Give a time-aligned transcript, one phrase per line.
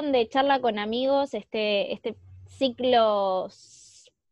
[0.00, 3.48] de Charla con Amigos, este, este ciclo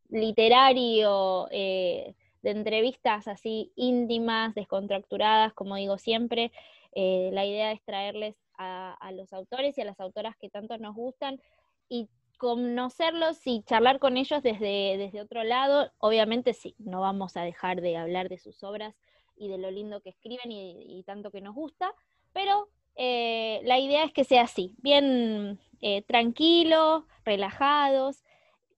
[0.09, 6.53] literario eh, de entrevistas así íntimas, descontracturadas, como digo siempre.
[6.93, 10.97] Eh, la idea es traerles a, los autores y a las autoras que tanto nos
[10.97, 11.41] gustan
[11.89, 15.93] y conocerlos y charlar con ellos desde, desde otro lado.
[15.99, 18.97] Obviamente sí, no vamos a dejar de hablar de sus obras
[19.37, 21.95] y de lo lindo que escriben y, tanto que nos gusta,
[22.33, 22.69] pero
[23.01, 28.25] eh, la idea es que sea así, bien eh, tranquilos, relajados,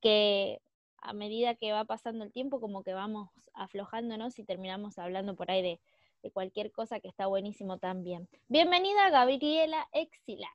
[0.03, 0.61] que
[0.99, 5.51] a medida que va pasando el tiempo como que vamos aflojándonos y terminamos hablando por
[5.51, 5.81] ahí de,
[6.35, 8.29] cualquier cosa que está buenísimo también.
[8.49, 10.53] Bienvenida Gabriela Exilart.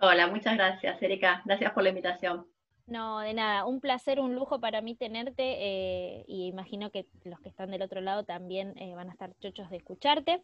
[0.00, 2.44] Hola, muchas gracias Erika, gracias por la invitación.
[2.88, 7.38] No, de nada, un placer, un lujo para mí tenerte eh, y imagino que los
[7.38, 10.42] que están del otro lado también eh, van a estar chochos de escucharte.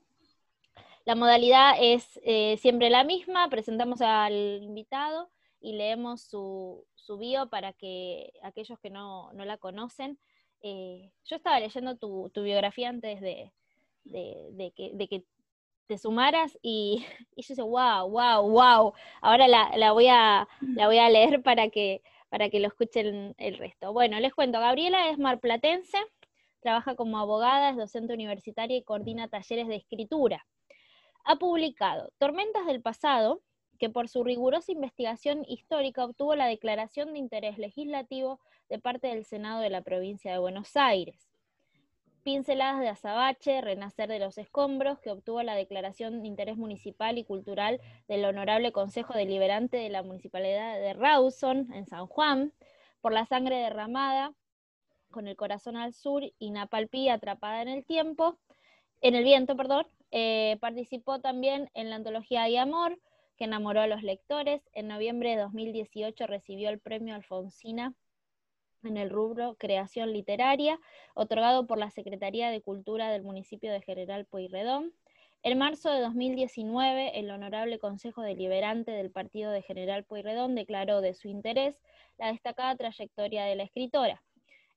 [1.04, 5.30] La modalidad es eh, siempre la misma, presentamos al invitado
[5.60, 10.18] y leemos su, su bio para que aquellos que no, la conocen,
[10.62, 13.52] yo estaba leyendo tu, biografía antes de,
[14.74, 15.24] que,
[15.86, 17.04] te sumaras y,
[17.36, 21.68] y yo dije, wow, wow, wow, ahora la, voy a, la voy a leer para
[21.68, 22.02] que
[22.34, 23.92] para que lo escuchen el resto.
[23.92, 25.98] Bueno, les cuento, Gabriela es marplatense,
[26.58, 30.44] trabaja como abogada, es docente universitaria y coordina talleres de escritura.
[31.26, 33.40] Ha publicado Tormentas del Pasado,
[33.78, 39.24] que por su rigurosa investigación histórica obtuvo la declaración de interés legislativo de parte del
[39.24, 41.30] Senado de la provincia de Buenos Aires.
[42.24, 47.24] Pinceladas de Azabache, Renacer de los Escombros, que obtuvo la declaración de interés municipal y
[47.24, 52.52] cultural del Honorable Consejo Deliberante de la Municipalidad de Rawson, en San Juan,
[53.00, 54.34] por la sangre derramada,
[55.10, 58.36] con el corazón al sur y Napalpí atrapada en el tiempo,
[59.00, 59.86] en el viento, perdón,
[60.16, 63.00] eh, participó también en la antología Hay Amor,
[63.36, 64.62] que enamoró a los lectores.
[64.72, 67.94] En noviembre de 2018 recibió el premio Alfonsina
[68.84, 70.78] en el rubro Creación Literaria,
[71.14, 74.92] otorgado por la Secretaría de Cultura del municipio de General Pueyrredón.
[75.42, 81.14] En marzo de 2019, el Honorable Consejo Deliberante del Partido de General Pueyrredón declaró de
[81.14, 81.82] su interés
[82.18, 84.22] la destacada trayectoria de la escritora.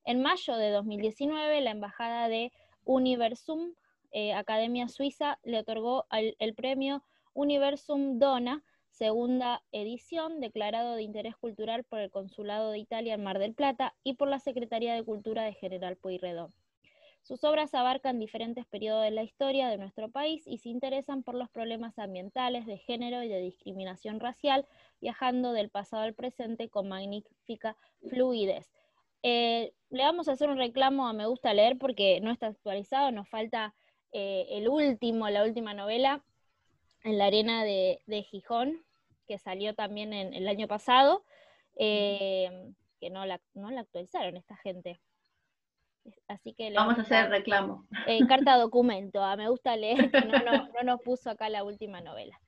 [0.03, 2.51] En mayo de 2019, la Embajada de
[2.85, 3.73] Universum,
[4.19, 7.03] eh, Academia Suiza, le otorgó el premio
[7.35, 13.37] Universum Dona segunda edición, declarado de interés cultural por el Consulado de Italia en Mar
[13.37, 16.51] del Plata y por la Secretaría de Cultura de General Pueyrredón.
[17.21, 21.35] Sus obras abarcan diferentes periodos de la historia de nuestro país y se interesan por
[21.35, 24.65] los problemas ambientales, de género y de discriminación racial,
[24.99, 27.77] viajando del pasado al presente con magnífica
[28.09, 28.71] fluidez.
[29.21, 33.11] Eh, le vamos a hacer un reclamo a Me Gusta Leer porque no está actualizado,
[33.11, 33.75] nos falta
[34.11, 36.23] eh, el último, la última novela,
[37.03, 38.83] En la arena de Gijón,
[39.27, 41.23] que salió también en, el año pasado,
[41.75, 44.99] eh, que no la, no la actualizaron esta gente.
[46.27, 47.85] Así que vamos a hacer reclamo.
[48.07, 52.01] Eh, carta documento, ah, me gusta leer, que no, no, nos puso acá la última
[52.01, 52.39] novela.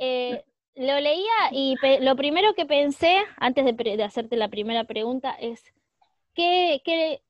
[0.00, 0.42] Eh,
[0.74, 5.62] lo leía y lo primero que pensé, antes de, hacerte la primera pregunta, es
[6.34, 7.22] ¿qué, qué,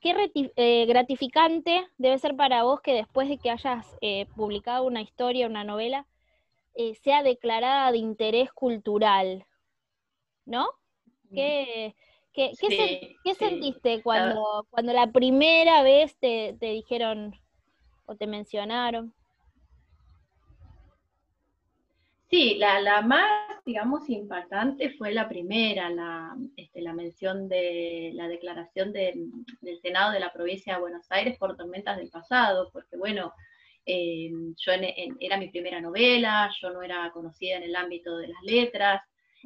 [0.00, 3.86] qué gratificante debe ser para vos que después de que hayas
[4.34, 6.06] publicado una historia, una novela,
[6.78, 9.46] eh, sea declarada de interés cultural,
[10.44, 10.66] ¿no?
[11.30, 11.34] Mm.
[11.34, 11.94] ¿Qué,
[12.34, 17.34] qué, sentiste cuando, cuando la primera vez te, dijeron
[18.04, 19.14] o te mencionaron?
[22.36, 28.92] Sí, la, más, digamos, impactante fue la primera, la, este, la mención de la declaración
[28.92, 29.30] del
[29.80, 33.32] Senado de la provincia de Buenos Aires por tormentas del pasado, porque bueno,
[33.86, 34.72] eh, yo
[35.18, 39.02] era mi primera novela, yo no era conocida en el ámbito de las letras,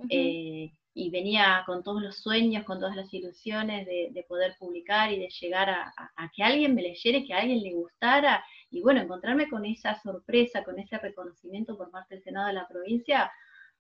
[0.09, 5.19] eh, y venía con todos los sueños, con todas las ilusiones de, poder publicar y
[5.21, 9.49] de llegar a, que alguien me leyera, que a alguien le gustara, y bueno, encontrarme
[9.49, 13.31] con esa sorpresa, con ese reconocimiento por parte del Senado de la provincia,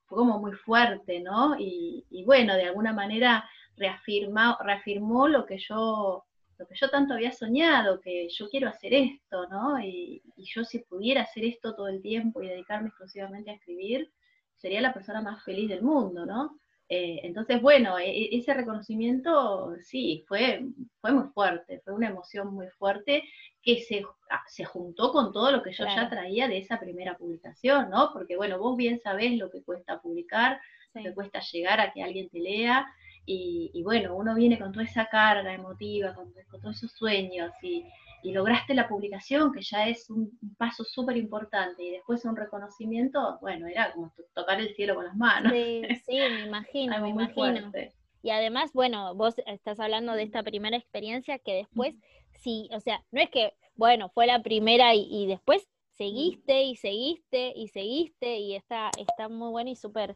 [0.06, 1.56] fue como muy fuerte, ¿no?
[1.58, 6.24] Y, y bueno, de alguna manera reafirma, reafirmó lo que yo
[6.60, 9.80] lo que yo tanto había soñado, que yo quiero hacer esto, ¿no?
[9.82, 14.10] Y, yo si pudiera hacer esto todo el tiempo y dedicarme exclusivamente a escribir,
[14.56, 16.58] sería la persona más feliz del mundo, ¿no?
[16.88, 20.66] Eh, entonces, bueno, e, e, ese reconocimiento sí, fue,
[21.00, 23.22] fue muy fuerte, fue una emoción muy fuerte
[23.62, 27.16] que se, ah, se juntó con todo lo que yo ya traía de esa primera
[27.16, 28.10] publicación, ¿no?
[28.12, 30.60] Porque, bueno, vos bien sabés lo que cuesta publicar,
[30.94, 32.86] lo que cuesta llegar a que alguien te lea,
[33.32, 37.84] y, bueno, uno viene con toda esa carga emotiva, con, todos esos sueños y,
[38.22, 43.66] lograste la publicación, que ya es un, paso súper importante, y después un reconocimiento, bueno,
[43.66, 45.52] era como tocar el cielo con las manos.
[45.52, 47.72] Sí, sí, me imagino, me imagino.
[48.22, 51.94] Y además, bueno, vos estás hablando de esta primera experiencia que después,
[52.40, 55.68] sí, o sea, no es que, bueno, fue la primera y después
[56.00, 60.14] seguiste y seguiste y seguiste y está, está muy bueno y súper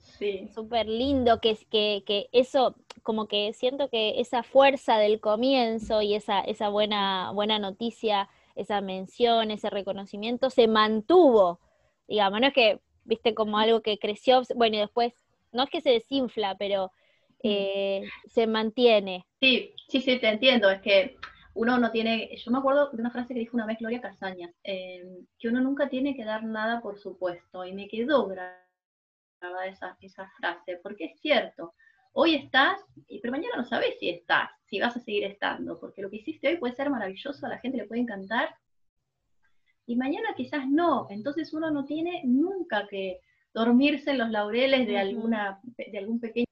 [0.54, 6.14] súper lindo que, que, que eso, como que siento que esa fuerza del comienzo y
[6.14, 11.60] esa, esa buena, buena noticia, esa mención, ese reconocimiento se mantuvo,
[12.08, 15.12] digamos, no es que, viste, como algo que creció, bueno, y después,
[15.52, 17.40] no es que se desinfla, pero mm.
[17.42, 19.26] eh, se mantiene.
[19.38, 21.18] Sí, sí, sí, te entiendo, es que
[21.54, 24.52] uno no tiene, yo me acuerdo de una frase que dijo una vez Gloria Casañas,
[24.64, 29.96] em, que uno nunca tiene que dar nada por supuesto, y me quedó grabada esa,
[30.00, 31.74] esa frase, porque es cierto,
[32.12, 32.80] hoy estás,
[33.22, 36.48] pero mañana no sabes si estás, si vas a seguir estando, porque lo que hiciste
[36.48, 38.56] hoy puede ser maravilloso, a la gente le puede encantar,
[39.86, 43.20] y mañana quizás no, entonces uno no tiene nunca que
[43.52, 46.46] dormirse en los laureles de, alguna, de algún pequeño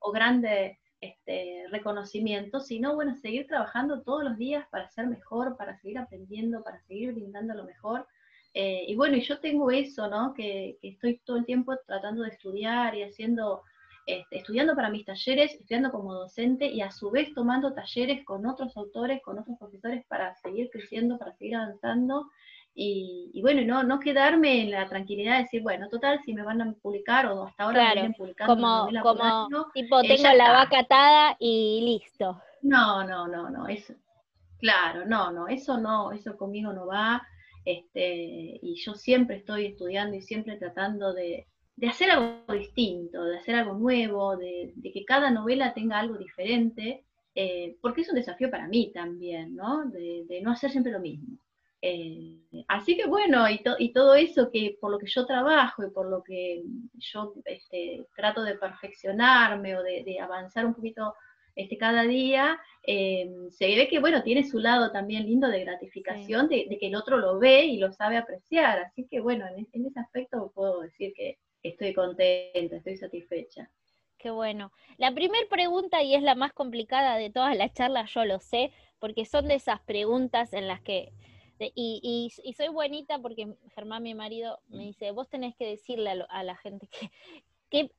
[0.00, 5.78] o grande este, reconocimiento, sino bueno, seguir trabajando todos los días para ser mejor, para
[5.78, 8.06] seguir aprendiendo, para seguir brindando lo mejor.
[8.52, 10.34] Eh, y bueno, y yo tengo eso, ¿no?
[10.34, 13.62] Que, estoy todo el tiempo tratando de estudiar y haciendo,
[14.06, 18.44] este, estudiando para mis talleres, estudiando como docente y a su vez tomando talleres con
[18.46, 22.30] otros autores, con otros profesores para seguir creciendo, para seguir avanzando.
[22.74, 26.62] Y, bueno, no, no quedarme en la tranquilidad de decir, bueno, total, si me van
[26.62, 31.36] a publicar o hasta ahora me vienen publicando como, como tipo, tengo la vaca atada
[31.38, 32.40] y listo.
[32.62, 33.94] No, no, no, no, eso,
[34.58, 37.22] claro, no, no, eso no, eso conmigo no va,
[37.64, 41.46] este, y yo siempre estoy estudiando y siempre tratando de,
[41.76, 46.16] de hacer algo distinto, de hacer algo nuevo, de, de que cada novela tenga algo
[46.16, 49.84] diferente, eh, porque es un desafío para mí también, ¿no?
[49.86, 51.38] De, de no hacer siempre lo mismo.
[51.82, 52.36] Eh,
[52.68, 56.10] así que bueno, y, y, todo eso que por lo que yo trabajo y por
[56.10, 56.62] lo que
[56.98, 61.14] yo este, trato de perfeccionarme o de, avanzar un poquito
[61.56, 66.48] este, cada día, eh, se ve que bueno, tiene su lado también lindo de gratificación,
[66.48, 68.80] de, que el otro lo ve y lo sabe apreciar.
[68.80, 73.70] Así que bueno, en, en ese aspecto puedo decir que estoy contenta, estoy satisfecha.
[74.18, 74.70] Qué bueno.
[74.98, 78.70] La primera pregunta, y es la más complicada de todas las charlas, yo lo sé,
[78.98, 81.14] porque son de esas preguntas en las que
[81.74, 86.56] y, soy buenita porque Germán, mi marido, me dice, vos tenés que decirle a, la
[86.56, 87.10] gente que,
[87.70, 87.90] que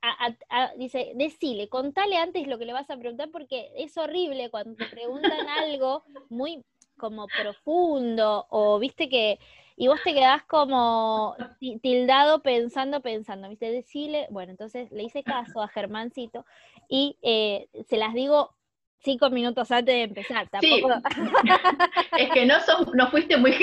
[0.78, 4.86] dice, decile, contale antes lo que le vas a preguntar porque es horrible cuando te
[4.88, 6.64] preguntan algo muy
[6.98, 9.40] como profundo o viste que
[9.76, 11.36] y vos te quedás como
[11.82, 16.46] tildado pensando, pensando, viste, decile, bueno, entonces le hice caso a Germancito
[16.88, 18.54] y eh, se las digo
[19.02, 20.48] cinco minutos antes de empezar.
[20.50, 20.90] Tampoco...
[22.18, 22.56] es que no,
[22.94, 23.54] no fuiste muy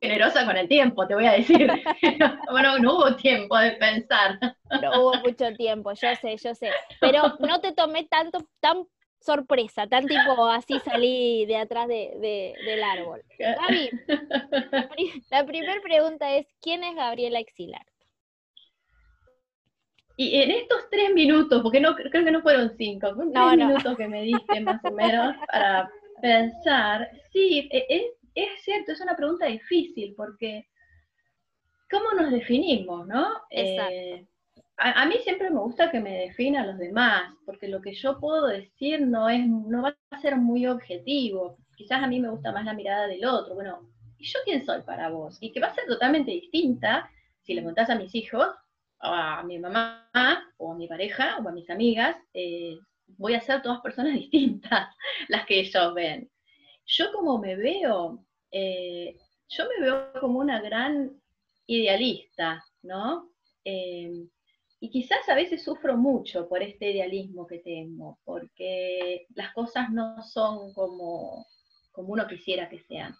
[0.00, 1.70] generosa con el tiempo, te voy a decir.
[2.50, 4.38] bueno, no hubo tiempo de pensar.
[4.82, 6.70] No hubo mucho tiempo, yo sé, yo sé.
[7.00, 8.84] Pero no te tomé tanto, tan
[9.20, 13.22] sorpresa, tan tipo así salí de atrás de, del árbol.
[13.38, 13.90] Gaby,
[15.30, 17.86] la primera pregunta es, ¿quién es Gabriela Exilar?
[20.16, 23.96] Y en estos tres minutos, porque no creo que no fueron cinco, fueron tres minutos
[23.96, 25.90] que me diste más o menos para
[26.20, 28.02] pensar, sí, e, es,
[28.34, 30.68] es, cierto, es una pregunta difícil, porque
[31.90, 33.26] ¿cómo nos definimos, no?
[33.50, 34.26] Eh,
[34.76, 38.46] a, mí siempre me gusta que me definan los demás, porque lo que yo puedo
[38.46, 41.58] decir no, es, no va a ser muy objetivo.
[41.76, 43.54] Quizás a mí me gusta más la mirada del otro.
[43.54, 43.88] Bueno,
[44.18, 45.38] ¿y yo quién soy para vos?
[45.40, 47.08] Y que va a ser totalmente distinta
[47.42, 48.48] si le contás a mis hijos
[49.02, 50.08] a mi mamá
[50.58, 52.78] o a mi pareja o a mis amigas, eh,
[53.18, 54.94] voy a ser todas personas distintas
[55.28, 56.30] las que ellos ven.
[56.86, 59.16] Yo como me veo, eh,
[59.48, 61.10] yo me veo como una gran
[61.66, 63.30] idealista, ¿no?
[63.64, 64.26] Eh,
[64.80, 70.20] y quizás a veces sufro mucho por este idealismo que tengo, porque las cosas no
[70.24, 71.46] son como,
[71.92, 73.14] como uno quisiera que sean.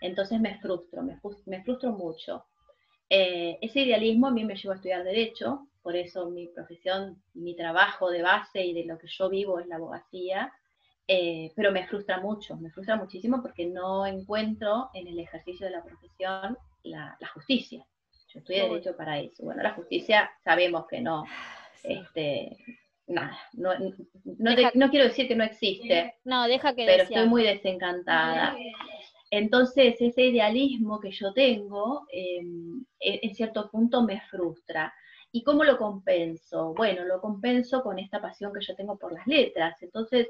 [0.00, 2.46] Entonces me frustro, me, me frustro mucho.
[3.08, 7.54] Eh, ese idealismo a mí me llevó a estudiar derecho, por eso mi profesión, mi
[7.54, 10.52] trabajo de base y de lo que yo vivo es la abogacía,
[11.06, 15.72] eh, pero me frustra mucho, me frustra muchísimo porque no encuentro en el ejercicio de
[15.72, 17.84] la profesión la, justicia.
[18.32, 19.44] Yo estudié derecho para eso.
[19.44, 21.24] Bueno, la justicia sabemos que no,
[21.82, 22.56] este,
[23.06, 23.72] nada, no,
[24.74, 28.56] no, quiero decir que no existe, no, deja que pero estoy muy desencantada.
[29.38, 34.92] Entonces, ese idealismo que yo tengo, em, en cierto punto me frustra.
[35.32, 36.74] ¿Y cómo lo compenso?
[36.74, 39.82] Bueno, lo compenso con esta pasión que yo tengo por las letras.
[39.82, 40.28] Entonces,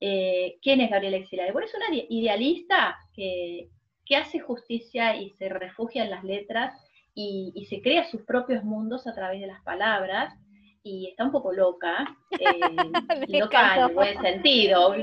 [0.00, 1.52] eh, ¿quién es Gabriela Exilares?
[1.52, 3.70] Bueno, es una idealista que,
[4.16, 6.80] hace justicia y se refugia en las letras
[7.14, 10.32] y, se crea sus propios mundos a través de las palabras
[10.86, 14.94] y está un poco loca, eh, loca en el buen sentido.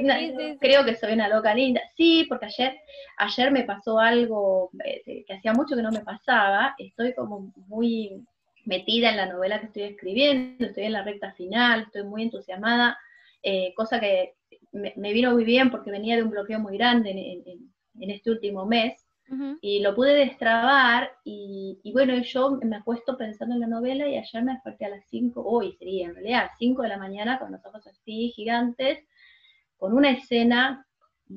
[0.62, 1.82] Creo que soy una loca linda.
[1.98, 2.78] Sí, porque ayer,
[3.18, 6.74] ayer me pasó algo eh, que hacía mucho que no me pasaba.
[6.78, 8.26] Estoy como muy
[8.66, 12.98] metida en la novela que estoy escribiendo, estoy en la recta final, estoy muy entusiasmada,
[13.42, 14.36] eh, cosa que
[14.72, 19.03] me, vino muy bien porque venía de un bloqueo muy grande en, este último mes.
[19.62, 24.44] Y lo pude destrabar y, bueno, yo me acuesto pensando en la novela y ayer
[24.44, 27.66] me desperté a las 5, hoy sería en realidad, 5 de la mañana con los
[27.66, 29.04] ojos así gigantes,
[29.78, 30.86] con una escena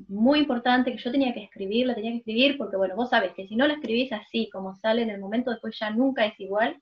[0.09, 3.33] muy importante que yo tenía que escribir, la tenía que escribir porque bueno, vos sabes
[3.33, 6.39] que si no la escribís así como sale en el momento, después ya nunca es
[6.39, 6.79] igual.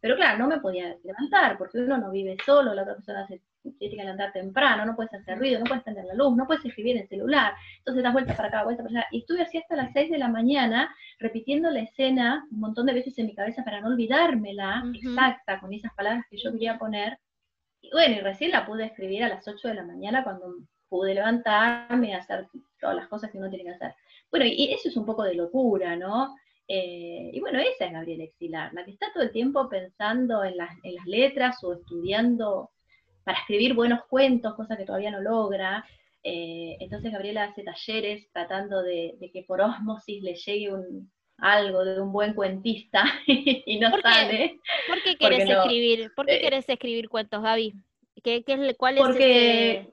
[0.00, 3.42] Pero claro, no me podía levantar, porque uno no vive solo, la otra persona se
[3.78, 6.64] tiene que levantar temprano, no puedes hacer ruido, no puedes prender la luz, no puedes
[6.64, 9.08] escribir en el celular, entonces das vuelta para acá, vuelta para allá.
[9.10, 12.94] Y estuve así hasta las 6 de la mañana, repitiendo la escena un montón de
[12.94, 17.18] veces en mi cabeza para no olvidármela exacta con esas palabras que yo quería poner.
[17.80, 20.54] Y bueno, y recién la pude escribir a las 8 de la mañana cuando
[20.88, 22.48] pude levantarme y hacer
[22.80, 23.94] todas las cosas que uno tiene que hacer.
[24.30, 26.34] Bueno, y eso es un poco de locura, ¿no?
[26.68, 30.56] Eh, y bueno, esa es Gabriela Exilar, la que está todo el tiempo pensando en
[30.56, 30.70] las,
[31.04, 32.70] letras o estudiando
[33.26, 35.84] para escribir buenos cuentos, cosa que todavía no logra.
[36.22, 42.00] Eh, entonces Gabriela hace talleres tratando de, que por osmosis le llegue un, algo de
[42.00, 44.60] un buen cuentista y no sale.
[44.86, 46.12] ¿Por qué querés escribir?
[46.14, 47.74] ¿Por qué querés escribir cuentos, Gaby?
[48.22, 49.88] ¿Qué, qué es, ¿Cuál es porque,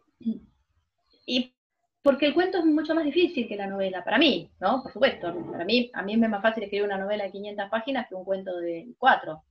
[1.25, 1.55] Y
[2.03, 4.83] porque el cuento es mucho más difícil que la novela, para mí, ¿no?
[4.83, 7.67] Por supuesto, para mí, a mí me es más fácil escribir una novela de 500
[7.71, 9.41] páginas que un cuento de 4,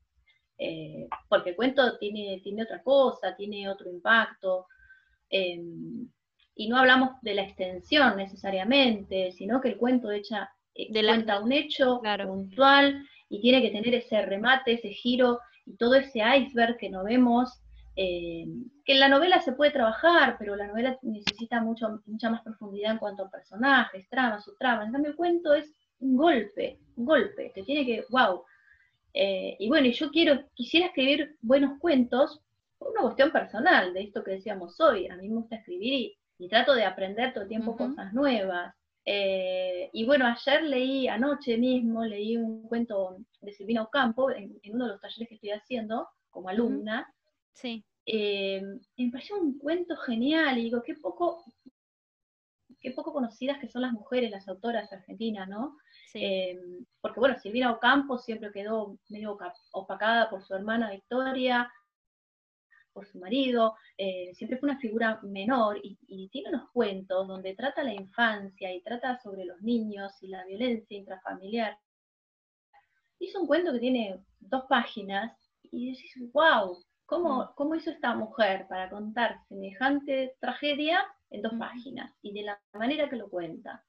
[0.59, 4.67] eh, porque el cuento tiene, tiene otra cosa, tiene otro impacto,
[5.31, 6.09] em,
[6.55, 11.41] y no hablamos de la extensión necesariamente, sino que el cuento echa, eh, de cuenta
[11.41, 16.77] un hecho puntual y tiene que tener ese remate, ese giro y todo ese iceberg
[16.77, 17.63] que no vemos
[17.95, 18.47] eh,
[18.85, 22.93] que en la novela se puede trabajar, pero la novela necesita mucho, mucha más profundidad
[22.93, 24.87] en cuanto a personajes, tramas, subtramas.
[24.87, 28.45] En cambio, el cuento es un golpe, un golpe, que tiene que, wow.
[29.15, 32.41] Eh, y bueno, yo quiero, quisiera escribir buenos cuentos
[32.79, 35.09] por una cuestión personal, de esto que decíamos hoy.
[35.09, 38.75] A mí me gusta escribir y, trato de aprender todo el tiempo cosas nuevas.
[39.05, 44.87] Eh, y bueno, ayer leí, anoche mismo, leí un cuento de Silvina Ocampo en, uno
[44.87, 47.13] de los talleres que estoy haciendo como alumna.
[47.53, 47.85] Sí.
[48.07, 48.61] Eh,
[48.97, 51.45] me pareció un cuento genial y digo, qué poco,
[52.81, 55.77] qué poco conocidas que son las mujeres, las autoras argentinas, ¿no?
[56.15, 56.61] Eh,
[57.01, 59.39] porque bueno, Silvina Ocampo siempre quedó medio
[59.73, 61.73] opacada por su hermana Victoria,
[62.93, 67.55] por su marido, eh, siempre fue una figura menor y, y, tiene unos cuentos donde
[67.55, 71.79] trata la infancia y trata sobre los niños y la violencia intrafamiliar.
[73.19, 76.85] Hizo un cuento que tiene dos páginas y decís, wow,
[77.19, 77.55] Mm.
[77.55, 83.09] ¿Cómo, hizo esta mujer para contar semejante tragedia en dos páginas y de la manera
[83.09, 83.85] que lo cuenta?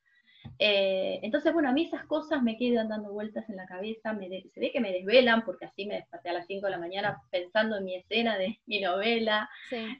[0.59, 4.59] Eh, entonces, bueno, a mí esas cosas me quedan dando vueltas en la cabeza, se
[4.59, 7.77] ve que me desvelan porque así me desperté a las 5 de la mañana pensando
[7.77, 9.49] en mi escena de mi novela.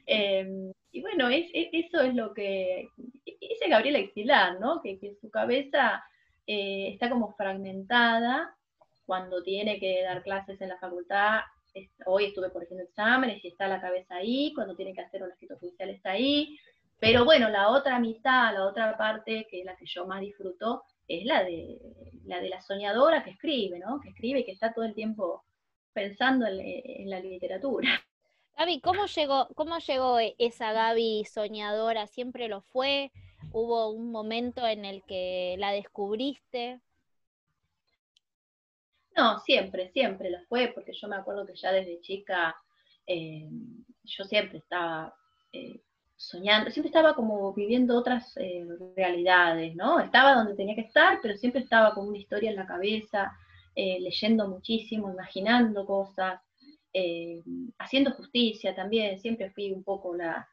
[0.06, 2.88] Em, y bueno, eso es lo que
[3.26, 4.80] dice Gabriela Exilar, ¿no?
[4.82, 6.04] Que, su cabeza
[6.46, 8.56] eh, está como fragmentada
[9.06, 11.40] cuando tiene que dar clases en la facultad
[12.06, 15.56] hoy estuve corrigiendo exámenes y está la cabeza ahí, cuando tiene que hacer un escrito
[15.58, 16.58] judicial está ahí,
[17.04, 20.84] pero bueno, la otra mitad, la otra parte, que es la que yo más disfruto,
[21.06, 21.78] es la de
[22.24, 24.00] la, de la soñadora que escribe, ¿no?
[24.00, 25.44] Que escribe y que está todo el tiempo
[25.92, 28.02] pensando en, la literatura.
[28.56, 32.06] Gaby, ¿cómo llegó, ¿cómo llegó esa Gaby soñadora?
[32.06, 33.12] ¿Siempre lo fue?
[33.52, 36.80] ¿Hubo un momento en el que la descubriste?
[39.14, 42.56] No, siempre, siempre lo fue, porque yo me acuerdo que ya desde chica
[43.06, 43.46] eh,
[44.04, 45.14] yo siempre estaba
[45.52, 45.82] eh,
[46.16, 48.66] soñando, siempre estaba como viviendo otras eh,
[48.96, 50.00] realidades, ¿no?
[50.00, 53.32] Estaba donde tenía que estar, pero siempre estaba con una historia en la cabeza,
[53.76, 56.40] leyendo muchísimo, imaginando cosas,
[57.78, 60.48] haciendo justicia también, siempre fui un poco la,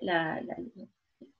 [0.00, 0.40] la,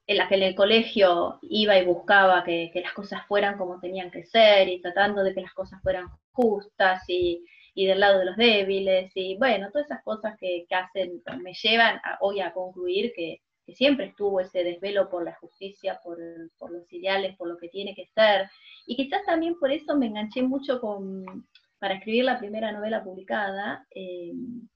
[0.09, 4.09] en la que en el colegio iba y buscaba que, las cosas fueran como tenían
[4.09, 7.45] que ser y tratando de que las cosas fueran justas y,
[7.85, 12.39] del lado de los débiles y bueno, todas esas cosas que, hacen, me llevan hoy
[12.41, 13.41] a concluir que,
[13.75, 18.07] siempre estuvo ese desvelo por la justicia, por, los ideales, por lo que tiene que
[18.15, 18.49] ser
[18.87, 21.45] y quizás también por eso me enganché mucho con,
[21.79, 24.33] para escribir la primera novela publicada, eh,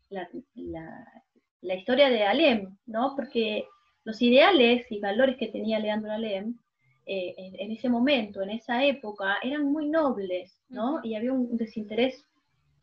[0.09, 3.15] la, historia de Alem, ¿no?
[3.15, 3.65] Porque
[4.03, 6.57] los ideales y valores que tenía Leandro Alem
[7.05, 11.01] eh, en, ese momento, en esa época, eran muy nobles, ¿no?
[11.03, 12.25] Y había un desinterés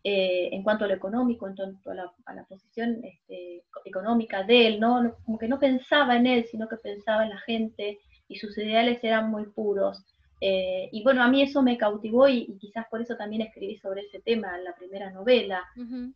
[0.03, 4.81] eh, en cuanto a lo económico, en cuanto a la, posición este, económica de él,
[4.81, 5.15] ¿no?
[5.25, 9.03] Como que no pensaba en él, sino que pensaba en la gente y sus ideales
[9.05, 10.05] eran muy puros.
[10.41, 14.03] Eh, y bueno, a mí eso me cautivó y, quizás por eso también escribí sobre
[14.03, 15.65] ese tema en la primera novela.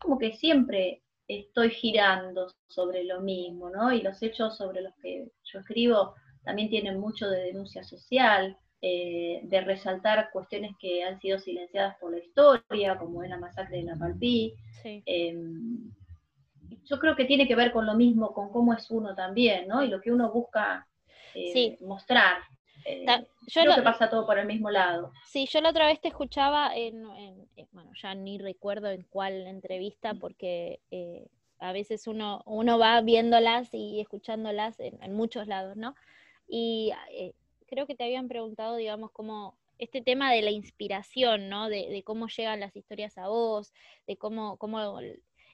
[0.01, 3.93] Como que siempre estoy girando sobre lo mismo, ¿no?
[3.93, 9.41] Y los hechos sobre los que yo escribo también tienen mucho de denuncia social, eh,
[9.45, 13.85] de resaltar cuestiones que han sido silenciadas por la historia, como es la masacre de
[13.85, 14.55] Napalpí.
[14.85, 15.91] Em,
[16.85, 19.83] yo creo que tiene que ver con lo mismo, con cómo es uno también, ¿no?
[19.83, 20.87] Y lo que uno busca
[21.35, 22.43] eh, mostrar.
[22.85, 23.07] Eh,
[23.47, 25.13] yo creo que pasa todo por el mismo lado.
[25.25, 27.05] Sí, yo la otra vez te escuchaba en,
[27.73, 30.81] bueno, ya ni recuerdo en cuál entrevista, porque
[31.59, 35.95] a veces uno, uno va viéndolas y escuchándolas en, en muchos lados, ¿no?
[36.47, 36.93] Y
[37.67, 41.69] creo que te habían preguntado, digamos, cómo este tema de la inspiración, ¿no?
[41.69, 43.73] De, cómo llegan las historias a vos,
[44.07, 45.01] de cómo, cómo...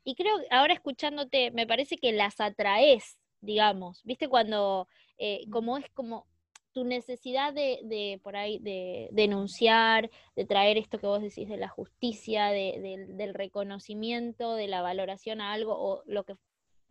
[0.04, 4.28] Y creo, ahora escuchándote, me parece que las atraes, digamos, ¿viste?
[4.28, 4.88] Cuando,
[5.18, 6.26] eh, como es como
[6.72, 11.68] tu necesidad de, por ahí, de, denunciar, de traer esto que vos decís de la
[11.68, 16.36] justicia, del reconocimiento, de la valoración a algo, o lo que,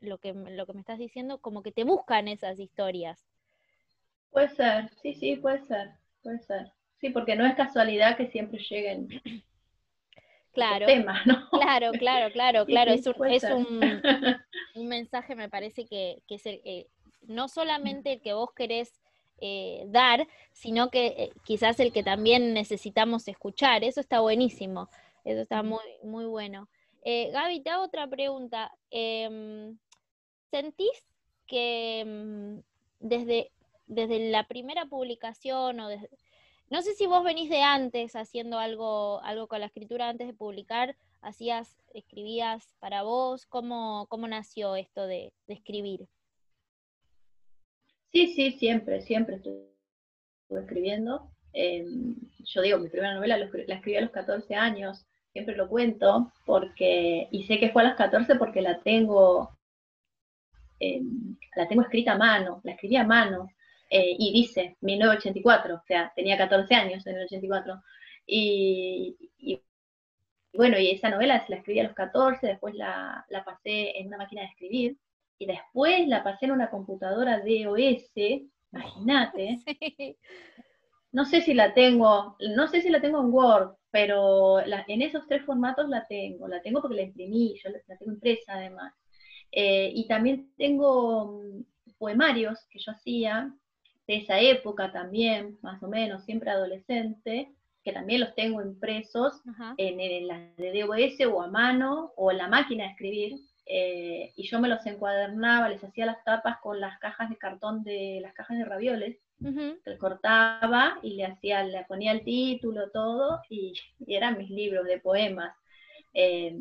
[0.01, 3.25] lo, que, lo que me estás diciendo, como que te buscan esas historias.
[4.31, 6.71] Puede ser, sí, sí, puede ser, puede ser.
[6.99, 9.07] Sí, porque no es casualidad que siempre lleguen
[10.53, 11.49] claro, temas, ¿no?
[11.49, 12.91] Claro, claro, claro, claro.
[12.91, 13.43] es, un, es
[14.75, 16.87] un, mensaje, me parece que, que es el, eh,
[17.27, 18.99] no solamente el que vos querés
[19.41, 23.83] eh, dar, sino que eh, quizás el que también necesitamos escuchar.
[23.83, 24.89] Eso está buenísimo,
[25.23, 26.69] eso está muy, muy bueno.
[27.03, 28.71] Gaby, te hago otra pregunta.
[28.91, 29.77] Em,
[30.51, 31.03] ¿Sentís
[31.47, 32.61] que em,
[32.99, 33.51] desde
[33.89, 36.09] desde la primera publicación o desde,
[36.69, 40.33] no sé si vos venís de antes haciendo algo, algo con la escritura antes de
[40.33, 46.07] publicar, hacías, escribías para vos, ¿cómo, cómo nació esto de, escribir?
[48.11, 49.65] Sí, sí, siempre, siempre estuve
[50.51, 51.31] escribiendo.
[51.53, 56.31] Em, yo digo, mi primera novela la escribí a los 14 años, siempre lo cuento,
[56.45, 59.57] porque, y sé que fue a los 14 porque la tengo,
[60.79, 63.49] em, la tengo escrita a mano, la escribí a mano.
[63.89, 67.81] Eh, y dice 1984, o sea, tenía 14 años en el 84.
[68.27, 69.17] Y,
[70.53, 74.17] bueno, y esa novela se la escribí a los 14, después la, pasé en una
[74.17, 74.97] máquina de escribir,
[75.37, 78.11] y después la pasé en una computadora DOS,
[78.71, 79.59] imagínate.
[81.11, 85.25] No sé si la tengo, no sé si la tengo en Word, pero en esos
[85.27, 86.47] tres formatos la tengo.
[86.47, 88.93] La tengo porque la imprimí, yo la, tengo impresa además.
[89.51, 91.63] Eh, y también tengo mm,
[91.97, 93.51] poemarios que yo hacía,
[94.09, 99.39] de esa época también, más o menos, siempre adolescente, que también los tengo impresos
[99.77, 103.35] en, las de DOS o a mano o en la máquina de escribir,
[103.67, 107.83] eh, y yo me los encuadernaba, les hacía las tapas con las cajas de cartón
[107.83, 109.19] de las cajas de ravioles,
[109.85, 113.73] que cortaba y le hacía, le ponía el título, todo, y,
[114.07, 115.55] eran mis libros de poemas.
[116.15, 116.57] Eh,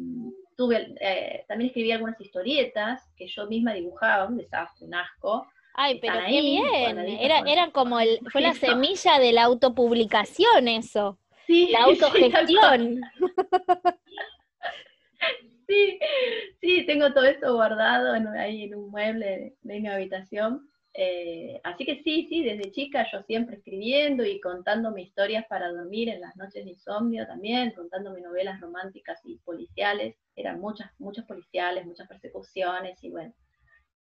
[0.54, 5.46] tuve, eh, también escribí algunas historietas que yo misma dibujaba, un desastre, un asco,
[5.80, 6.98] Ay, pero qué bien.
[7.20, 11.20] Era, era como el, fue la semilla de la autopublicación eso.
[11.46, 13.00] Sí, la autogestión.
[15.68, 15.98] Sí,
[16.60, 20.68] sí, tengo todo esto guardado ahí en un mueble de, mi habitación.
[20.94, 26.08] Eh, así que sí, sí, desde chica yo siempre escribiendo y contándome historias para dormir
[26.08, 30.16] en las noches de insomnio también, contándome novelas románticas y policiales.
[30.34, 33.32] Eran muchas, muchos policiales, muchas persecuciones y bueno,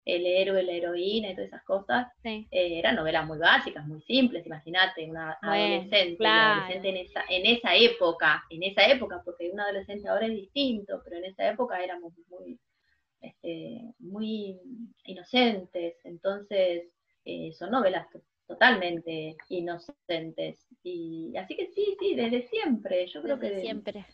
[0.04, 4.44] el héroe, la heroína y todas esas cosas, eh, eran novelas muy básicas, muy simples,
[4.46, 10.08] imagínate, una adolescente, adolescente en, esa, en esa época, en esa época, porque un adolescente
[10.08, 12.58] ahora es distinto, pero en esa época éramos muy,
[13.20, 14.58] este, muy
[15.04, 16.84] inocentes, entonces
[17.24, 18.06] eh, son novelas
[18.46, 20.66] totalmente inocentes.
[20.82, 23.60] Y así que sí, sí, desde siempre, yo creo que...
[23.60, 24.04] siempre.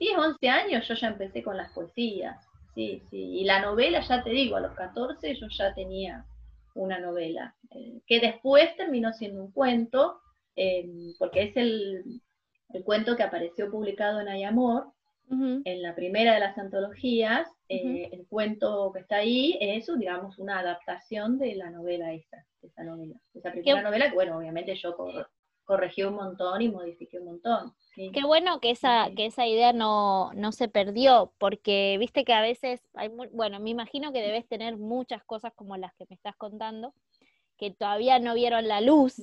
[0.00, 2.49] 10, 11 años yo ya empecé con las poesías
[2.80, 3.16] sí, sí.
[3.40, 6.24] Y la novela, ya te digo, a los 14 yo ya tenía
[6.74, 10.20] una novela, eh, que después terminó siendo un cuento,
[10.56, 10.88] eh,
[11.18, 12.22] porque es el,
[12.84, 14.92] cuento que apareció publicado en Hay Amor,
[15.32, 20.58] en la primera de las antologías, eh, el cuento que está ahí es, digamos, una
[20.58, 22.44] adaptación de la novela esa,
[22.82, 24.96] novela, esa primera novela, que bueno, obviamente yo
[25.70, 27.72] corregí un montón y modifiqué un montón.
[27.94, 32.40] Qué bueno que esa, que esa idea no, no se perdió, porque viste que a
[32.40, 36.34] veces hay, bueno, me imagino que debes tener muchas cosas como las que me estás
[36.34, 36.92] contando,
[37.56, 39.14] que todavía no vieron la luz.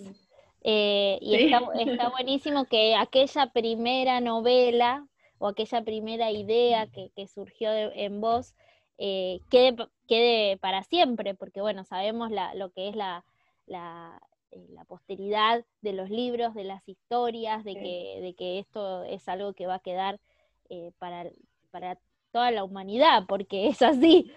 [0.64, 5.06] Eh, y está, está, buenísimo que aquella primera novela
[5.40, 8.56] o aquella primera idea que, que surgió en vos
[8.98, 9.76] eh, quede,
[10.08, 13.26] quede, para siempre, porque bueno, sabemos la, lo que es la,
[13.66, 19.28] la, la posteridad de los libros, de las historias, de, que, de que esto es
[19.28, 20.20] algo que va a quedar
[20.70, 21.30] eh, para,
[21.72, 21.98] para
[22.32, 24.32] toda la humanidad, porque es así.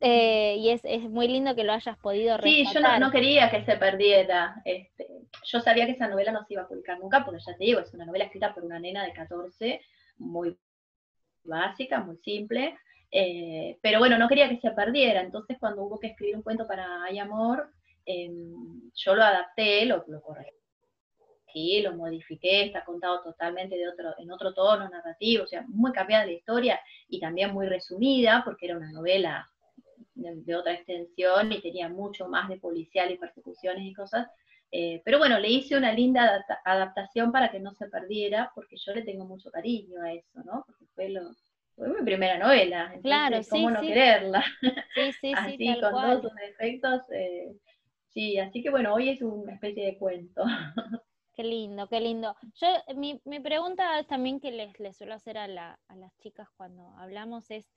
[0.00, 2.72] Eh, y es, es, muy lindo que lo hayas podido rescatar.
[2.72, 4.62] Sí, yo no, quería que se perdiera.
[4.64, 5.08] Este,
[5.44, 7.80] yo sabía que esa novela no se iba a publicar nunca, porque ya te digo,
[7.80, 9.80] es una novela escrita por una nena de 14,
[10.18, 10.56] muy
[11.42, 12.76] básica, muy simple.
[13.82, 15.20] pero bueno, no quería que se perdiera.
[15.20, 17.72] Entonces, cuando hubo que escribir un cuento para Hay Amor,
[18.04, 24.30] Em, yo lo adapté, lo, lo corregí, lo modifiqué, está contado totalmente de otro, en
[24.30, 28.76] otro tono narrativo, o sea, muy cambiada la historia y también muy resumida, porque era
[28.76, 29.48] una novela
[30.14, 34.28] de, otra extensión y tenía mucho más de policial y persecuciones y cosas.
[34.70, 38.94] Eh, pero bueno, le hice una linda adaptación para que no se perdiera, porque yo
[38.94, 40.64] le tengo mucho cariño a eso, ¿no?
[40.66, 41.30] Porque fue lo,
[41.76, 44.42] fue mi primera novela, claro, ¿cómo no quererla?
[44.94, 47.54] Sí, sí, Así, con todos sus defectos, eh,
[48.14, 50.42] Sí, así que bueno, hoy es una especie de cuento.
[51.34, 52.36] Qué lindo, qué lindo.
[52.56, 56.14] Yo, mi, mi pregunta es también que les, les suelo hacer a, la, a las
[56.18, 57.72] chicas cuando hablamos es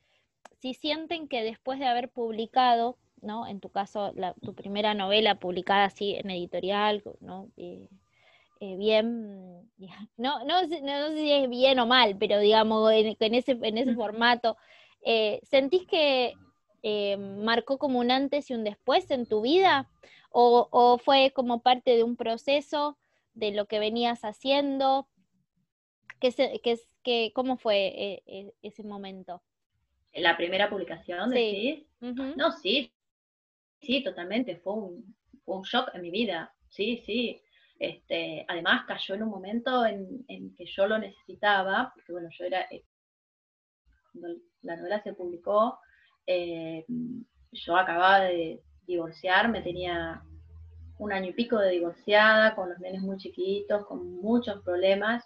[0.59, 3.47] si sienten que después de haber publicado, ¿no?
[3.47, 7.49] En tu caso, la, tu primera novela publicada así en editorial, ¿no?
[7.57, 7.87] Eh,
[8.59, 9.69] eh, bien,
[10.17, 13.95] no, no, no, sé si es bien o mal, pero digamos, en, ese, en ese
[13.95, 14.57] formato,
[15.01, 16.33] eh, ¿sentís que
[17.17, 19.89] marcó como un antes y un después en tu vida?
[20.37, 22.97] O, fue como parte de un proceso
[23.33, 25.07] de lo que venías haciendo?
[26.19, 29.41] ¿Qué, que, ¿Cómo fue eh, eh, ese momento?
[30.13, 31.87] La primera publicación, sí.
[32.01, 32.91] No, sí,
[33.81, 37.41] sí, totalmente, fue un, un, shock en mi vida, sí, sí.
[37.79, 42.61] Este, además cayó en un momento en, que yo lo necesitaba, porque bueno, yo era,
[42.71, 42.83] eh,
[44.11, 45.79] cuando la novela se publicó,
[46.27, 50.21] yo acababa de, divorciarme, tenía
[50.97, 55.23] un año y pico de divorciada, con los nenes muy chiquitos, con muchos problemas,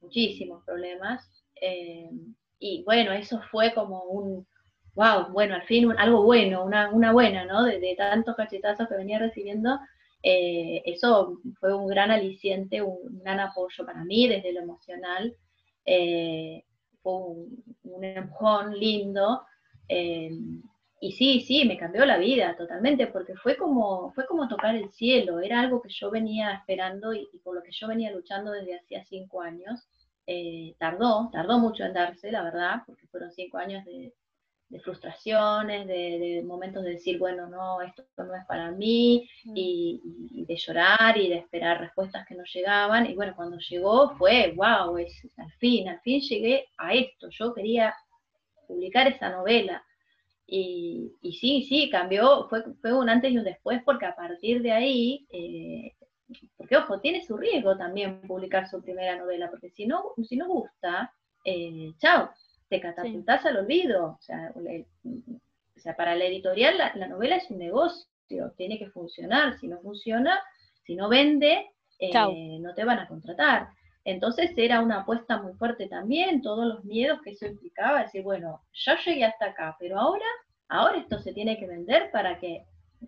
[0.00, 1.26] muchísimos problemas.
[1.60, 2.10] Eh,
[2.58, 4.46] y bueno, eso fue como un,
[4.94, 7.64] wow, bueno, al fin algo bueno, una, una buena, ¿no?
[7.64, 9.78] De, tantos cachetazos que venía recibiendo,
[10.22, 15.34] eh, eso fue un gran aliciente, un, gran apoyo para mí desde lo emocional.
[15.84, 16.64] Eh,
[17.02, 19.42] fue un, un empujón lindo.
[21.06, 24.90] Y sí, sí, me cambió la vida totalmente, porque fue como, fue como tocar el
[24.90, 28.76] cielo, era algo que yo venía esperando y, por lo que yo venía luchando desde
[28.76, 29.88] hacía cinco años.
[30.26, 34.12] Eh, tardó, tardó mucho en darse, la verdad, porque fueron cinco años de,
[34.82, 39.56] frustraciones, de, momentos de decir, bueno, no, esto no es para mí, mm.
[39.56, 40.00] y,
[40.32, 43.06] y, de llorar y de esperar respuestas que no llegaban.
[43.06, 47.28] Y bueno, cuando llegó fue, wow, es, al fin, al fin llegué a esto.
[47.30, 47.94] Yo quería
[48.66, 49.85] publicar esa novela.
[50.48, 54.72] Y, sí, sí, cambió, fue, fue un antes y un después, porque a partir de
[54.72, 55.92] ahí, eh,
[56.56, 60.48] porque ojo, tiene su riesgo también publicar su primera novela, porque si no, si no
[60.48, 61.12] gusta,
[61.44, 62.30] eh, chao,
[62.68, 64.16] te catapultas al olvido.
[64.18, 69.58] O sea, o sea, para la editorial la, novela es un negocio, tiene que funcionar.
[69.58, 70.40] Si no funciona,
[70.84, 73.68] si no vende, eh, no te van a contratar.
[74.06, 78.62] Entonces era una apuesta muy fuerte también, todos los miedos que eso implicaba, decir, bueno,
[78.72, 80.24] ya llegué hasta acá, pero ahora,
[80.68, 82.64] ahora esto se tiene que vender para que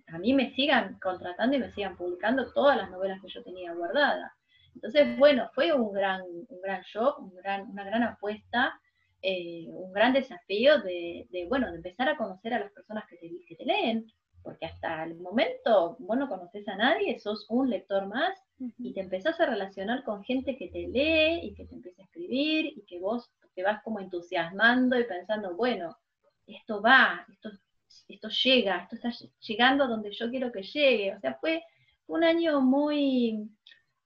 [0.08, 3.72] a mí me sigan contratando y me sigan publicando todas las novelas que yo tenía
[3.74, 4.32] guardadas.
[4.74, 8.74] Entonces, bueno, fue un gran, un gran shock, una gran apuesta,
[9.22, 13.30] eh, un gran desafío de, bueno, de empezar a conocer a las personas que te,
[13.46, 14.04] que te leen,
[14.42, 19.00] porque hasta el momento vos no conoces a nadie, sos un lector más y te
[19.00, 22.82] empezás a relacionar con gente que te lee y que te empieza a escribir y
[22.82, 25.96] que vos te vas como entusiasmando y pensando, bueno,
[26.46, 27.50] esto va, esto,
[28.08, 31.14] esto llega, esto está llegando donde yo quiero que llegue.
[31.14, 31.62] O sea, fue
[32.06, 33.48] un año muy,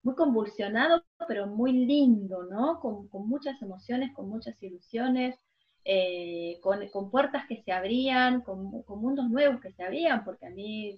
[0.02, 2.80] muy convulsionado, pero muy lindo, ¿no?
[2.80, 5.36] Con, muchas emociones, con muchas ilusiones,
[5.84, 10.46] eh, con, con, puertas que se abrían, con, con, mundos nuevos que se abrían, porque
[10.46, 10.96] a mí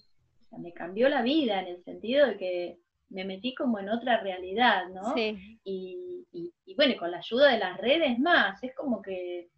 [0.58, 2.83] me cambió la vida en el sentido de que
[3.14, 5.14] me metí como en otra realidad, ¿no?
[5.14, 5.58] Sí.
[5.64, 9.48] Y, y, bueno, con la ayuda de las redes más, es como que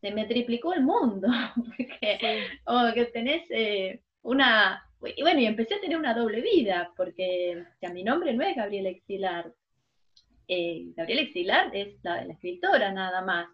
[0.00, 4.86] se me triplicó el mundo, porque como que tenés eh, una...
[5.16, 8.54] Y bueno, y empecé a tener una doble vida, porque ya, mi nombre no es
[8.54, 9.52] Gabriela Exilar,
[10.48, 13.48] eh, Gabriela Exilar es la, la escritora nada más.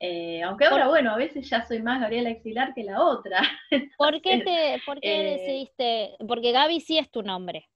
[0.00, 3.40] Eh, aunque ahora, bueno, a veces ya soy más Gabriela Exilar que la otra.
[3.98, 6.16] ¿Por qué, te, por qué decidiste?
[6.26, 7.68] Porque Gaby sí es tu nombre.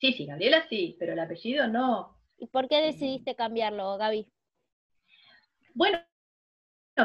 [0.00, 2.16] Sí, sí, Gabriela sí, pero el apellido no.
[2.38, 4.26] ¿Y por qué decidiste cambiarlo, Gaby?
[5.74, 5.98] Bueno,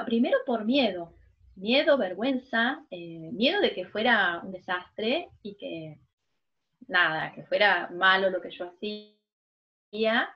[0.06, 1.14] primero por miedo.
[1.56, 6.00] Miedo, vergüenza, miedo de que fuera un desastre y que
[6.88, 10.30] nada, que fuera malo lo que yo hacía,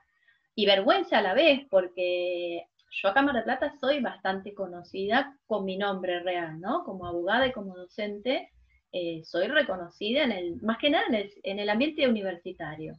[0.56, 5.38] y vergüenza a la vez, porque yo acá en Mar del Plata soy bastante conocida
[5.46, 6.84] con mi nombre real, ¿no?
[6.84, 8.52] Como abogada y como docente,
[8.92, 12.96] eh, soy reconocida en el, más que nada en el, ambiente universitario.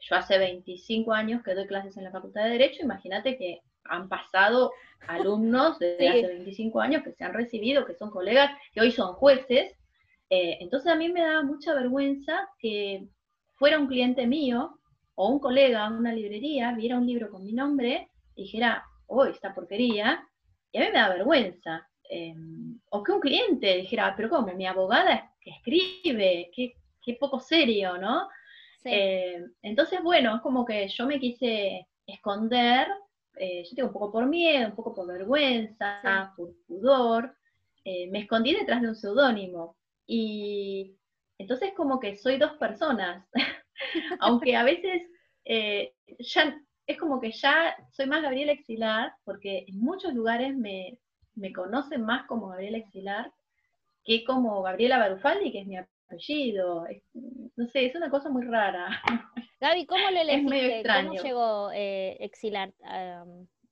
[0.00, 4.08] Yo hace 25 años que doy clases en la Facultad de Derecho, imagínate que han
[4.08, 4.72] pasado
[5.06, 9.14] alumnos desde hace 25 años que se han recibido, que son colegas, que hoy son
[9.14, 9.74] jueces,
[10.30, 13.08] eh, entonces a mí me daba mucha vergüenza que
[13.56, 14.78] fuera un cliente mío
[15.14, 19.54] o un colega una librería, viera un libro con mi nombre y dijera, oh, esta
[19.54, 20.24] porquería,
[20.70, 21.88] y a mí me da vergüenza.
[22.08, 24.46] Em, o que un cliente dijera, pero ¿cómo?
[24.54, 26.74] Mi abogada que escribe, qué,
[27.18, 28.28] poco serio, ¿no?
[28.84, 32.86] Eh, entonces, bueno, es como que yo me quise esconder,
[33.36, 37.34] eh, yo tengo un poco por miedo, un poco por vergüenza, por pudor,
[37.84, 39.78] me escondí detrás de un seudónimo.
[40.06, 40.98] Y
[41.38, 43.26] entonces como que soy dos personas,
[44.20, 45.02] aunque a veces
[45.44, 50.98] eh, ya es como que ya soy más Gabriela Exilar, porque en muchos lugares me,
[51.52, 53.32] conocen más como Gabriela Exilar
[54.04, 56.86] que como Gabriela Barufaldi, que es mi apellido.
[57.56, 58.88] no sé, es una cosa muy rara.
[59.60, 60.82] Gaby, ¿cómo le elegiste?
[60.86, 62.72] ¿Cómo llegó eh, Exilar?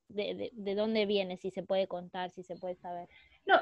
[0.08, 1.36] de, de, dónde viene?
[1.36, 3.08] Si se puede contar, si se puede saber.
[3.46, 3.56] No,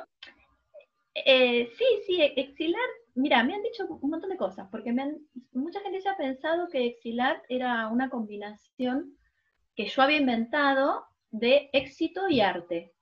[1.15, 2.83] eh, sí, sí, exilar,
[3.15, 4.93] mira, me han dicho un montón de cosas, porque
[5.53, 9.17] mucha gente ya ha pensado que exilar era una combinación
[9.77, 12.94] que yo había inventado de éxito y arte.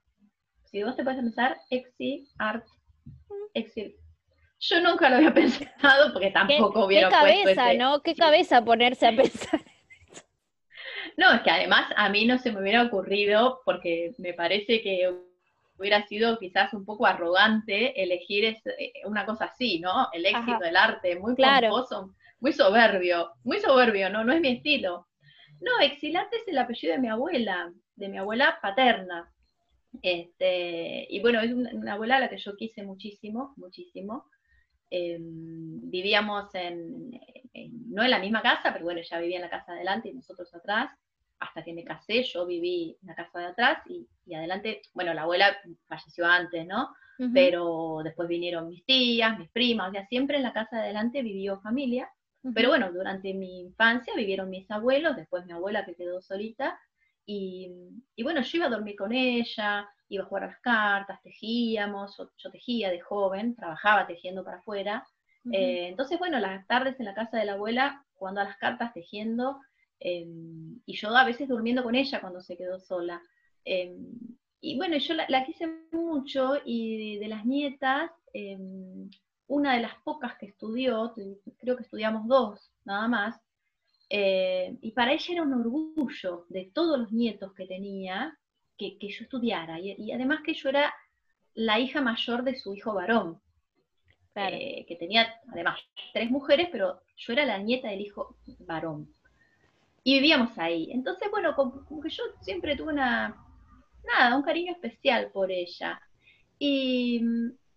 [0.73, 2.67] Si vos te puedes pensar, exi, art,
[3.53, 3.95] exi.
[4.59, 8.01] Yo nunca lo había pensado porque tampoco hubiera ¿Qué cabeza, ¿no?
[8.01, 9.61] ¿Qué cabeza ponerse a pensar?
[11.19, 15.15] No, es que además a mí no se me hubiera ocurrido porque me parece que
[15.77, 20.09] hubiera sido quizás un poco arrogante elegir eh, una cosa así, ¿no?
[20.13, 24.25] El éxito del arte, muy pomposo, muy soberbio, muy soberbio, ¿no?
[24.25, 25.07] No es mi estilo.
[25.61, 29.31] No, Exilarte es el apellido de mi abuela, de mi abuela paterna.
[30.01, 34.27] Este, y bueno, es una, abuela a la que yo quise muchísimo, muchísimo.
[34.91, 37.11] Em, vivíamos en,
[37.89, 40.55] no en la misma casa, pero bueno, ella vivía en la casa adelante y nosotros
[40.55, 40.91] atrás
[41.43, 45.23] hasta que me casé, yo viví en la casa de atrás y, adelante, bueno, la
[45.23, 45.57] abuela
[45.89, 46.95] falleció antes, ¿no?
[47.33, 51.61] Pero después vinieron mis tías, mis primas, ya siempre en la casa de adelante vivió
[51.61, 52.11] familia.
[52.53, 56.81] Pero bueno, durante mi infancia vivieron mis abuelos, después mi abuela que quedó solita.
[57.25, 57.71] Y,
[58.23, 62.51] bueno, yo iba a dormir con ella, iba a jugar a las cartas, tejíamos, yo,
[62.51, 65.07] tejía de joven, trabajaba tejiendo para afuera.
[65.51, 68.93] Eh, entonces, bueno, las tardes en la casa de la abuela, jugando a las cartas,
[68.93, 69.61] tejiendo,
[70.05, 73.23] Em, y yo a veces durmiendo con ella cuando se quedó sola.
[73.65, 74.19] Em,
[74.61, 78.11] y bueno, yo la, quise mucho y de, las nietas,
[79.47, 81.15] una de las pocas que estudió,
[81.59, 83.41] creo que estudiamos dos nada más,
[84.15, 88.39] y para ella era un orgullo de todos los nietos que tenía
[88.77, 89.81] que, yo estudiara.
[89.81, 90.93] Y, además que yo era
[91.55, 93.41] la hija mayor de su hijo varón.
[94.35, 95.79] Eh, que tenía además
[96.13, 99.15] tres mujeres, pero yo era la nieta del hijo varón
[100.05, 100.91] y vivíamos ahí.
[100.93, 103.37] Entonces, bueno, como, que yo siempre tuve una,
[104.05, 106.01] nada, un cariño especial por ella.
[106.59, 107.23] Y,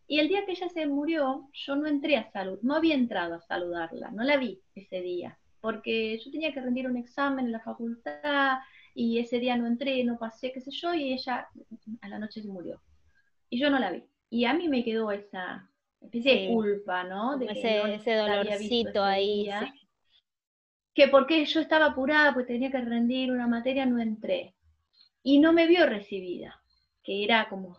[0.07, 3.35] y, el día que ella se murió, yo no entré a salud, no había entrado
[3.35, 7.51] a saludarla, no la vi ese día, porque yo tenía que rendir un examen en
[7.51, 8.59] la facultad
[8.93, 11.47] y ese día no entré, no pasé, qué sé yo, y ella
[12.01, 12.79] a la noche se murió.
[13.49, 14.03] Y yo no la vi.
[14.29, 15.67] Y a mí me quedó esa
[15.99, 17.39] especie de culpa, ¿no?
[17.39, 19.49] De ese, ese dolorcito ahí
[20.93, 24.55] que porque yo estaba apurada, pues tenía que rendir una materia, no entré.
[25.23, 26.61] Y no me vio recibida,
[27.03, 27.75] que era como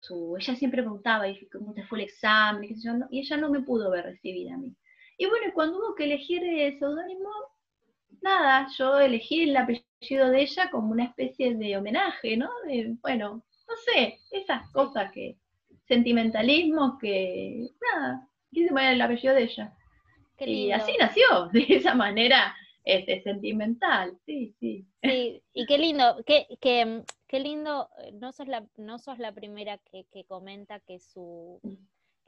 [0.00, 2.68] su, ella siempre preguntaba, ¿cómo te fue el examen?
[3.10, 4.76] Y, ella no me pudo ver recibida a mí.
[5.18, 7.30] Y bueno, cuando hubo que elegir el seudónimo,
[8.22, 12.48] nada, yo elegí el apellido de ella como una especie de homenaje, ¿no?
[13.02, 15.36] bueno, no sé, esas cosas que,
[15.86, 19.74] sentimentalismo que, nada, quise poner el apellido de ella
[20.46, 22.54] y así nació, de esa manera
[22.84, 24.86] este, sentimental, sí, sí.
[25.02, 29.78] Sí, y qué lindo, qué, qué, qué lindo, no sos la, no sos la primera
[29.78, 31.60] que, comenta que su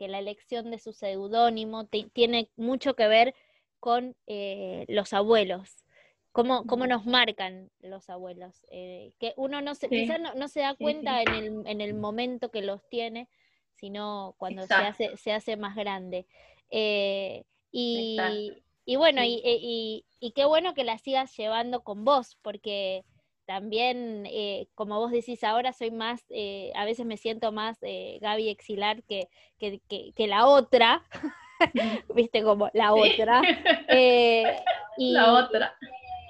[0.00, 3.34] que la elección de su seudónimo tiene mucho que ver
[3.80, 5.84] con eh, los abuelos.
[6.32, 10.74] cómo, cómo nos marcan los abuelos, eh, que uno no se, quizás no, se da
[10.74, 13.28] cuenta En, el, en el momento que los tiene,
[13.74, 16.24] sino cuando se hace, se hace más grande.
[16.70, 18.16] Eh, y,
[18.86, 23.04] y, bueno, y, y, qué bueno que la sigas llevando con vos, porque
[23.50, 26.24] también, eh, como vos decís ahora, soy más,
[26.76, 31.04] a veces me siento más Gaby Exilar que, que, que, la otra,
[32.14, 33.42] viste como la otra.
[34.96, 35.76] y, la otra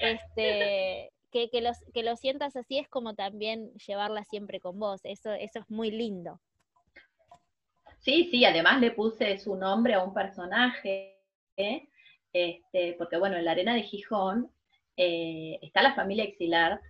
[0.00, 5.00] este, que, que, los, que lo sientas así es como también llevarla siempre con vos,
[5.04, 6.40] eso, eso es muy lindo.
[7.98, 11.18] Sí, sí, además le puse su nombre a un personaje,
[12.32, 14.50] este, porque bueno, en la arena de Gijón
[14.96, 16.80] eh, está la familia Exilar,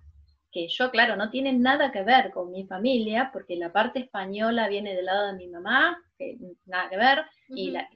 [0.53, 4.69] que yo, claro, no tiene nada que ver con mi familia, porque la parte española
[4.69, 6.37] viene del lado de mi mamá, que
[6.67, 7.89] nada que ver, y, la,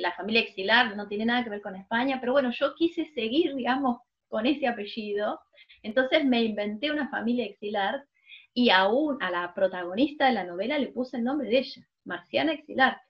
[0.00, 3.54] la, familia Exilar no tiene nada que ver con España, pero bueno, yo quise seguir,
[3.54, 5.40] digamos, con ese apellido,
[5.82, 8.04] entonces me inventé una familia Exilar
[8.52, 12.52] y aún a la protagonista de la novela le puse el nombre de ella, Marciana
[12.52, 13.00] Exilar.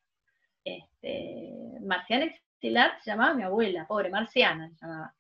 [0.65, 5.15] Este, Marciana Exilar se llamaba mi abuela, pobre Marciana se llamaba.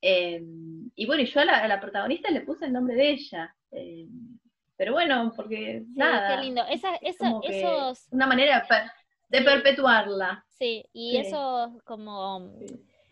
[0.00, 3.54] Em, y bueno, yo a la, protagonista le puse el nombre de ella.
[3.70, 4.38] Em,
[4.76, 6.36] pero bueno, porque nada.
[6.36, 6.62] Qué lindo.
[6.68, 8.06] Esa, esos...
[8.10, 8.66] Una manera
[9.28, 10.44] de, perpetuarla.
[10.50, 12.52] Sí, y esos como,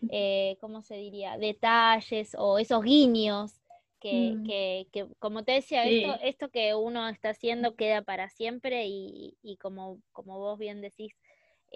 [0.09, 1.37] eh, ¿cómo se diría?
[1.37, 3.59] Detalles o esos guiños
[3.99, 4.43] que, mm.
[4.45, 9.35] que, que como te decía, esto, esto que uno está haciendo queda para siempre y,
[9.41, 11.15] y como, como vos bien decís,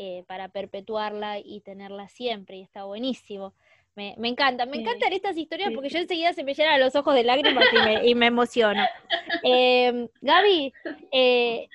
[0.02, 3.54] eh, para perpetuarla y tenerla siempre, y está buenísimo.
[3.96, 7.24] Me, encanta, me encantan estas historias porque yo enseguida se me llenan los ojos de
[7.26, 7.66] lágrimas
[8.04, 8.82] y me, emociono.
[9.44, 10.74] Em, Gaby,
[11.12, 11.68] eh,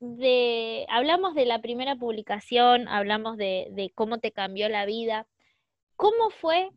[0.00, 5.26] de, hablamos de la primera publicación, hablamos de, cómo te cambió la vida.
[5.96, 6.70] ¿Cómo fue?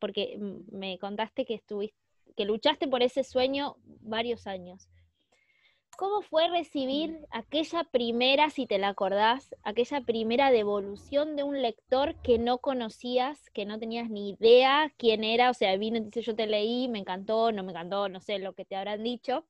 [0.00, 0.36] porque
[0.72, 1.96] me contaste que estuviste,
[2.36, 4.88] que luchaste por ese sueño varios años.
[5.96, 12.16] ¿Cómo fue recibir aquella primera, si te la acordás, aquella primera devolución de un lector
[12.16, 15.50] que no conocías, que no tenías ni idea quién era?
[15.50, 18.40] O sea, vino y dice, yo te leí, me encantó, no me encantó, no sé
[18.40, 19.44] lo que te habrán dicho.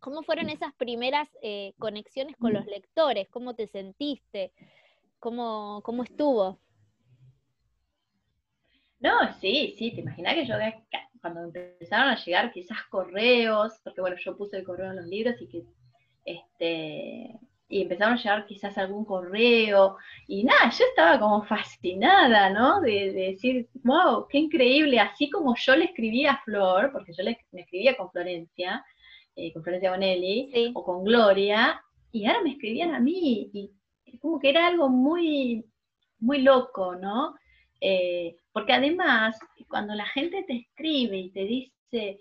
[0.00, 3.28] ¿Cómo fueron esas primeras eh, conexiones con los lectores?
[3.28, 4.52] ¿Cómo te sentiste?
[5.18, 6.58] ¿Cómo, cómo estuvo?
[9.04, 10.54] No, sí, sí, te imaginas que yo
[11.20, 15.34] cuando empezaron a llegar quizás correos, porque bueno, yo puse el correo en los libros
[15.42, 15.62] y que
[16.24, 17.38] este
[17.68, 22.80] y empezaron a llegar quizás algún correo, y nada, yo estaba como fascinada, ¿no?
[22.80, 27.38] De, decir, wow, qué increíble, así como yo le escribía a Flor, porque yo le,
[27.52, 28.84] escribía con Florencia,
[29.36, 34.38] eh, con Florencia Bonelli, o con Gloria, y ahora me escribían a mí, y como
[34.38, 35.64] que era algo muy,
[36.20, 37.34] muy loco, ¿no?
[37.86, 42.18] Eh, porque además, cuando la gente te escribe y te dice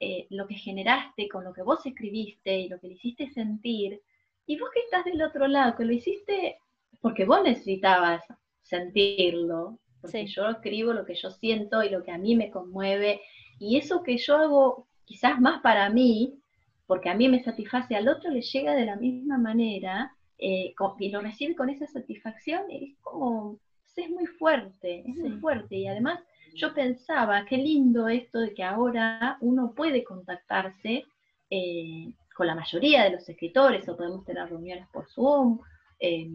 [0.00, 4.02] eh, lo que generaste con lo que vos escribiste y lo que le hiciste sentir,
[4.44, 6.58] y vos que estás del otro lado, que lo hiciste
[7.00, 8.24] porque vos necesitabas
[8.62, 13.20] sentirlo, porque yo escribo lo que yo siento y lo que a mí me conmueve,
[13.60, 16.40] y eso que yo hago quizás más para mí,
[16.88, 21.08] porque a mí me satisface, al otro le llega de la misma manera, eh, y
[21.10, 23.60] lo recibe con esa satisfacción, es como
[24.02, 25.76] es muy fuerte, es muy fuerte.
[25.76, 26.20] Y además
[26.54, 31.04] yo pensaba, qué lindo esto de que ahora uno puede contactarse
[31.50, 35.60] eh, con la mayoría de los escritores o podemos tener reuniones por Zoom,
[35.98, 36.28] eh,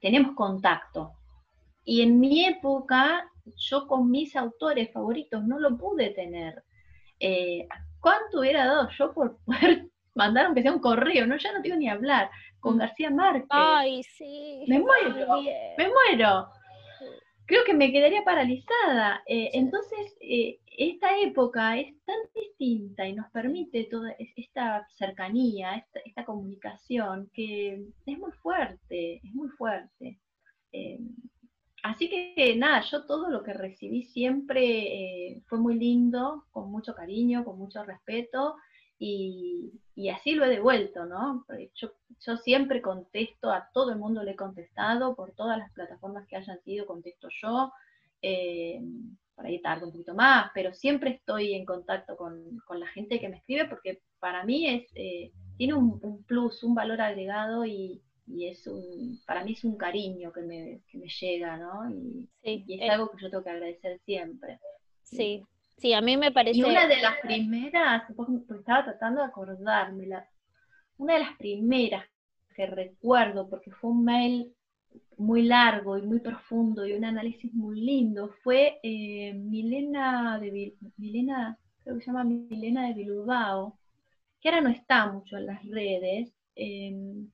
[0.00, 1.12] tenemos contacto.
[1.84, 6.62] Y en mi época, yo con mis autores favoritos no lo pude tener.
[7.18, 7.66] Eh,
[8.00, 11.26] ¿Cuánto hubiera dado yo por poder mandar aunque sea un correo?
[11.26, 12.30] No, ya no tengo ni hablar.
[12.60, 12.78] Con mm.
[12.78, 13.48] García Márquez.
[13.50, 14.64] Ay, sí.
[14.68, 15.42] Me muero,
[15.76, 16.48] me muero
[17.46, 19.22] creo que me quedaría paralizada.
[19.26, 26.24] Eh, entonces, eh, esta época es tan distinta y nos permite toda esta cercanía, esta,
[26.24, 30.18] comunicación, que es muy fuerte, es muy fuerte.
[30.72, 30.98] Eh,
[31.82, 37.44] así que nada, yo todo lo que recibí siempre fue muy lindo, con mucho cariño,
[37.44, 38.56] con mucho respeto.
[38.98, 39.72] Y,
[40.10, 41.44] así lo he devuelto, ¿no?
[41.74, 46.26] Yo, yo siempre contesto, a todo el mundo le he contestado, por todas las plataformas
[46.28, 47.72] que hayan sido, contesto yo.
[48.20, 48.80] Eh,
[49.34, 53.28] por ahí tardo un poquito más, pero siempre estoy en contacto con, la gente que
[53.28, 58.66] me escribe porque para mí es, eh, tiene un, plus, un valor agregado y, es
[58.66, 60.80] un, para mí es un cariño que me,
[61.20, 61.90] llega, ¿no?
[61.90, 62.88] Y, es eh.
[62.88, 64.58] algo que yo tengo que agradecer siempre.
[65.02, 65.44] Sí,
[65.78, 66.58] Sí, a mí me parece...
[66.58, 70.08] Y una de las primeras, estaba tratando de acordarme,
[70.98, 72.04] una de las primeras
[72.54, 74.54] que recuerdo, porque fue un mail
[75.16, 81.58] muy largo y muy profundo y un análisis muy lindo fue eh, Milena de Milena,
[81.82, 83.78] creo que se llama Milena de Bilbao,
[84.40, 87.30] que ahora no está mucho en las redes, em,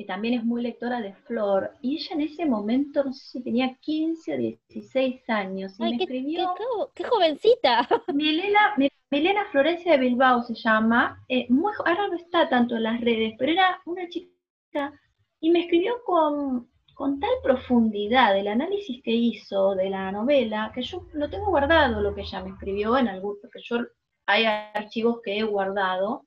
[0.00, 3.42] que también es muy lectora de Flor, y ella en ese momento, no sé si
[3.42, 6.54] tenía 15 o 16 años, y me qué, escribió...
[6.94, 7.86] Qué, jovencita!
[8.14, 8.76] Milena,
[9.10, 13.34] Milena Florencia de Bilbao se llama, eh, muy, ahora no está tanto en las redes,
[13.38, 14.98] pero era una chica,
[15.38, 20.80] y me escribió con, con tal profundidad el análisis que hizo de la novela, que
[20.80, 23.80] yo lo tengo guardado lo que ella me escribió en algún, porque yo
[24.24, 26.24] hay archivos que he guardado,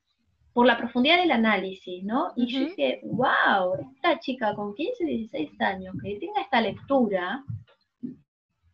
[0.54, 2.32] por la profundidad del análisis, ¿no?
[2.36, 7.44] Y yo dije, wow, esta chica con 15, 16 años, que tenga esta lectura,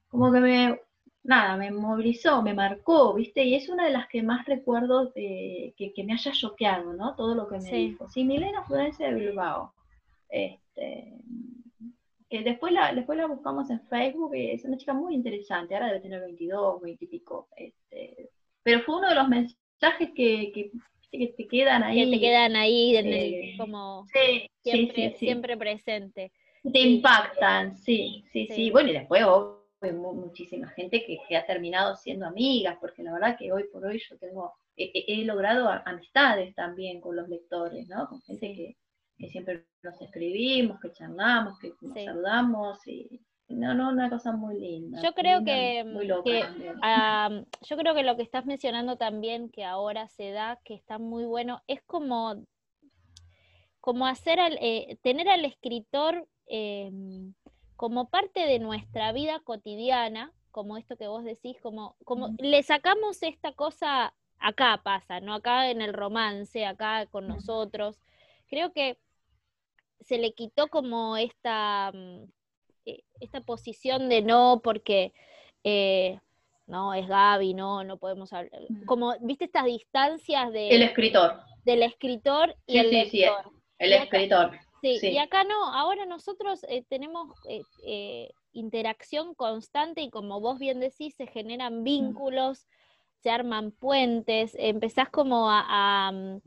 [0.09, 0.79] como que me,
[1.23, 3.43] nada, me movilizó, me marcó, ¿viste?
[3.43, 5.73] Y es una de las que más recuerdo que,
[6.05, 7.15] me haya choqueado, ¿no?
[7.15, 8.09] Todo lo que me dijo.
[8.09, 9.73] Sí, Milena Florencia de Bilbao.
[10.27, 11.17] Este,
[12.29, 15.87] que después la, después la buscamos en Facebook, y es una chica muy interesante, ahora
[15.87, 18.29] debe tener 22, 20 y pico, este,
[18.61, 20.71] pero fue uno de los mensajes que, que,
[21.11, 22.05] te quedan ahí.
[22.05, 24.05] Que te quedan ahí en el, eh, como
[24.61, 26.31] siempre, siempre presente.
[26.61, 29.23] Te impactan, sí, sí, sí, Bueno, y después
[29.81, 33.85] hay muchísima gente que, que, ha terminado siendo amigas, porque la verdad que hoy por
[33.85, 38.07] hoy yo tengo, he, logrado amistades también con los lectores, ¿no?
[38.09, 38.77] Con gente que,
[39.17, 44.59] que siempre nos escribimos, que charlamos, que nos saludamos y no, no, una cosa muy
[44.59, 45.01] linda.
[45.01, 45.83] Yo creo que,
[47.61, 51.25] yo creo que lo que estás mencionando también que ahora se da, que está muy
[51.25, 52.45] bueno, es como,
[53.81, 57.33] como hacer al, eh, tener al escritor em,
[57.75, 63.23] como parte de nuestra vida cotidiana, como esto que vos decís, como, como le sacamos
[63.23, 65.33] esta cosa, acá pasa, ¿no?
[65.33, 67.99] Acá en el romance, acá con nosotros.
[68.47, 68.97] Creo que
[70.01, 72.23] se le quitó como esta, mm,
[73.19, 75.13] esta posición de no, porque
[75.63, 76.19] eh,
[76.67, 78.61] no, es Gaby, no, no podemos hablar.
[78.85, 80.69] Como, viste estas distancias de...
[80.69, 81.39] El escritor.
[81.65, 83.09] Del escritor y el lector.
[83.11, 83.23] Sí,
[83.79, 84.51] el escritor.
[84.81, 87.27] sí, y acá no, ahora nosotros eh, tenemos
[88.53, 92.67] interacción constante y como vos bien decís, se generan vínculos,
[93.21, 96.41] se arman puentes, empezás como a, a mm,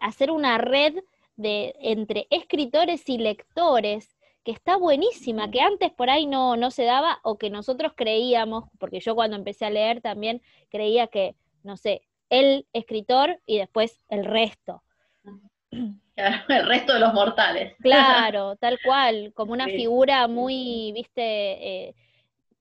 [0.00, 0.96] hacer una red
[1.36, 6.84] de, entre escritores y lectores, que está buenísima, que antes por ahí no, no se
[6.84, 11.76] daba o que nosotros creíamos, porque yo cuando empecé a leer también creía que, no
[11.76, 14.82] sé, el escritor y después el resto.
[16.16, 17.74] el resto de los mortales.
[17.80, 21.94] Claro, tal cual, como una figura muy, viste, eh,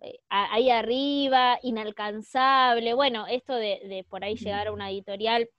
[0.01, 2.93] eh, ahí arriba, inalcanzable.
[2.93, 5.49] Bueno, esto de, de, por ahí llegar a una editorial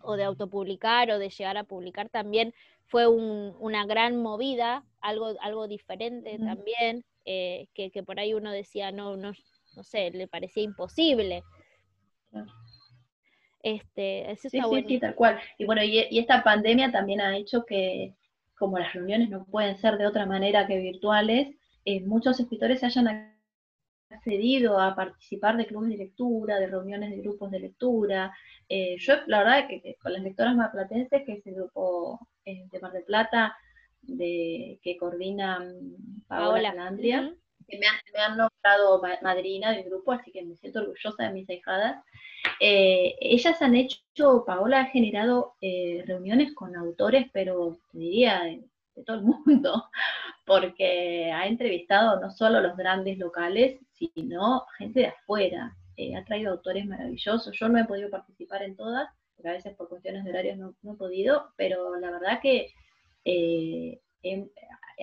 [0.00, 2.54] o de autopublicar o de llegar a publicar también
[2.92, 9.16] fue una gran movida, algo, algo diferente también, eh, que, por ahí uno decía, no,
[9.16, 9.32] no,
[9.74, 11.42] no sé, le parecía imposible.
[13.62, 15.40] Este, eso sí, sí, sí, tal cual.
[15.56, 18.14] Y bueno, y, esta pandemia también ha hecho que,
[18.58, 21.48] como las reuniones no pueden ser de otra manera que virtuales,
[21.86, 23.34] eh, muchos escritores hayan
[24.10, 28.36] accedido a participar de clubes de lectura, de reuniones de grupos de lectura.
[28.68, 32.80] Eh, yo, la verdad, que, con las lectoras maplatenses, que es el grupo eh, de
[32.80, 33.56] Mar del Plata,
[34.02, 37.34] de, que coordina mm, Paola Calandria,
[37.68, 42.04] que me han, nombrado madrina del grupo, así que me siento orgullosa de mis hijadas.
[42.60, 45.54] Eh, ellas han hecho, Paola ha generado
[46.04, 49.84] reuniones con autores, pero te diría de todo el mundo,
[50.46, 55.76] porque ha entrevistado no solo los grandes locales, sino gente de afuera.
[55.96, 57.56] Eh, ha traído autores maravillosos.
[57.58, 59.08] Yo no he podido participar en todas,
[59.42, 62.72] porque a veces por cuestiones de horarios no, he podido, pero la verdad que
[63.24, 64.00] eh,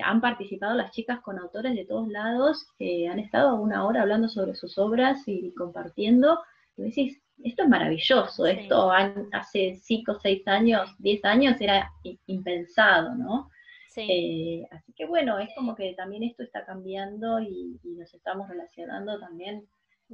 [0.01, 4.29] han participado las chicas con autores de todos lados, que han estado una hora hablando
[4.29, 6.39] sobre sus obras y compartiendo.
[6.77, 8.91] Y decís, esto es maravilloso, esto
[9.33, 11.91] hace 5, 6 años, 10 años era
[12.27, 13.49] impensado, ¿no?
[13.97, 19.19] Eh, así que bueno, es como que también esto está cambiando y, nos estamos relacionando
[19.19, 19.67] también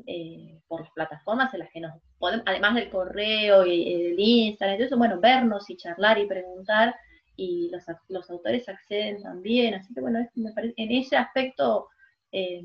[0.05, 4.75] eh, por las plataformas en las que nos podemos, además del correo y, el Instagram,
[4.75, 6.95] entonces, bueno, vernos y charlar y preguntar,
[7.37, 11.89] y los, los autores acceden también, así que bueno, me parece, en ese aspecto
[12.31, 12.61] eh,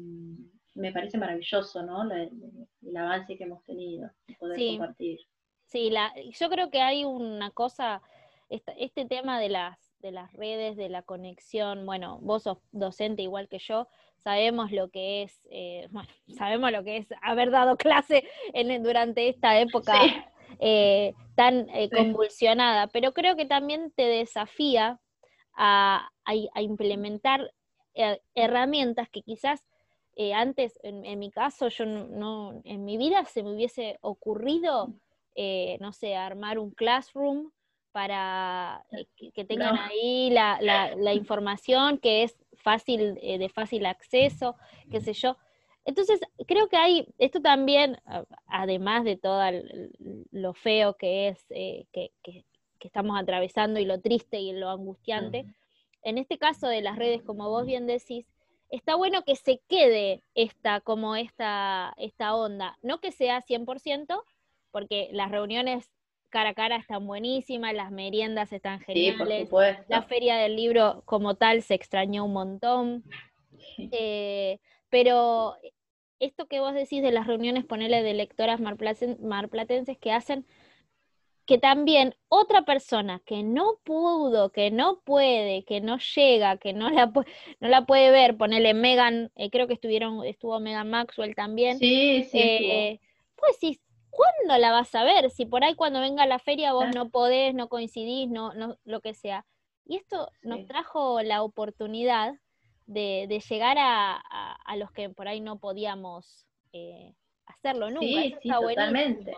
[0.74, 2.10] me parece maravilloso, ¿no?
[2.12, 5.20] el avance que hemos tenido, poder compartir.
[5.66, 8.02] Sí, la, yo creo que hay una cosa,
[8.48, 11.86] este tema de las de las redes, de la conexión.
[11.86, 13.88] Bueno, vos sos docente igual que yo,
[14.22, 19.28] sabemos lo que es, eh, bueno, sabemos lo que es haber dado clase en, durante
[19.28, 19.94] esta época
[20.58, 25.00] eh, tan eh, convulsionada, pero creo que también te desafía
[25.54, 26.10] a,
[26.56, 27.52] implementar
[27.94, 29.64] eh, herramientas que quizás
[30.34, 34.92] antes, en, mi caso, yo no, en mi vida se me hubiese ocurrido,
[35.80, 37.50] no sé, armar un classroom
[37.92, 38.84] para
[39.34, 44.56] que, tengan ahí la, la, información que es fácil, de fácil acceso,
[44.90, 45.36] qué sé yo.
[45.84, 47.96] Entonces, creo que hay, esto también,
[48.46, 49.42] además de todo
[50.30, 52.12] lo feo que es, que,
[52.80, 55.46] estamos atravesando y lo triste y lo angustiante,
[56.02, 58.26] en este caso de las redes, como vos bien decís,
[58.70, 64.22] está bueno que se quede esta, como esta, esta onda, no que sea 100%,
[64.70, 65.90] porque las reuniones
[66.30, 69.48] cara a cara están buenísimas, las meriendas están geniales,
[69.88, 73.04] la feria del libro como tal se extrañó un montón,
[73.92, 74.58] eh,
[74.88, 75.56] pero
[76.18, 80.46] esto que vos decís de las reuniones, ponerle de lectoras marplatenses que hacen
[81.50, 86.90] que también otra persona que no pudo, que no puede, que no llega, que no
[86.90, 91.80] la, no la puede ver, ponerle Megan, eh, creo que estuvieron, estuvo Megan Maxwell también.
[91.80, 92.38] Sí, sí.
[92.38, 93.00] Eh,
[93.34, 95.30] pues sí, ¿cuándo la vas a ver?
[95.30, 99.00] Si por ahí cuando venga la feria vos no podés, no coincidís, no, no, lo
[99.00, 99.46] que sea.
[99.84, 102.34] Y esto nos trajo la oportunidad
[102.86, 104.22] de, llegar a,
[104.76, 107.14] los que por ahí no podíamos eh,
[107.46, 108.00] hacerlo nunca.
[108.00, 109.34] Sí, sí, totalmente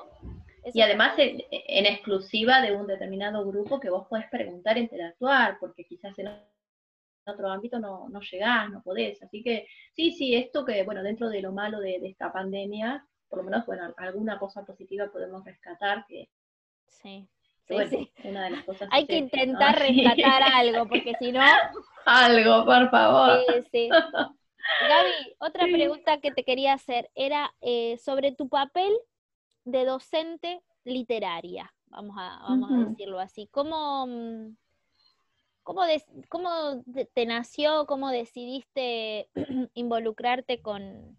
[0.72, 6.16] y además en, exclusiva de un determinado grupo que vos podés preguntar, interactuar, porque quizás
[6.18, 6.30] en
[7.26, 9.22] otro ámbito no, no llegás, no podés.
[9.22, 13.38] Así que sí, sí, esto que, bueno, dentro de lo malo de, esta pandemia, por
[13.38, 16.28] lo menos, bueno, alguna cosa positiva podemos rescatar que...
[16.86, 17.26] Sí.
[17.66, 21.40] sí, Una de las cosas Hay que intentar rescatar algo, porque si no...
[22.04, 23.40] algo, por favor.
[23.46, 23.88] Sí, sí.
[23.88, 28.92] Gaby, otra pregunta que te quería hacer era eh, sobre tu papel
[29.64, 33.48] de docente literaria, vamos a, vamos a decirlo así.
[33.50, 34.56] ¿Cómo, mm,
[35.62, 35.84] cómo,
[36.28, 39.30] cómo te nació, cómo decidiste
[39.72, 41.16] involucrarte con,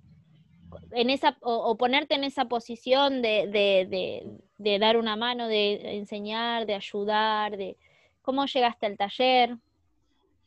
[0.91, 6.65] en esa, o, ponerte en esa posición de, de, de, dar una mano, de enseñar,
[6.65, 7.77] de ayudar, de
[8.21, 9.57] cómo llegaste al taller?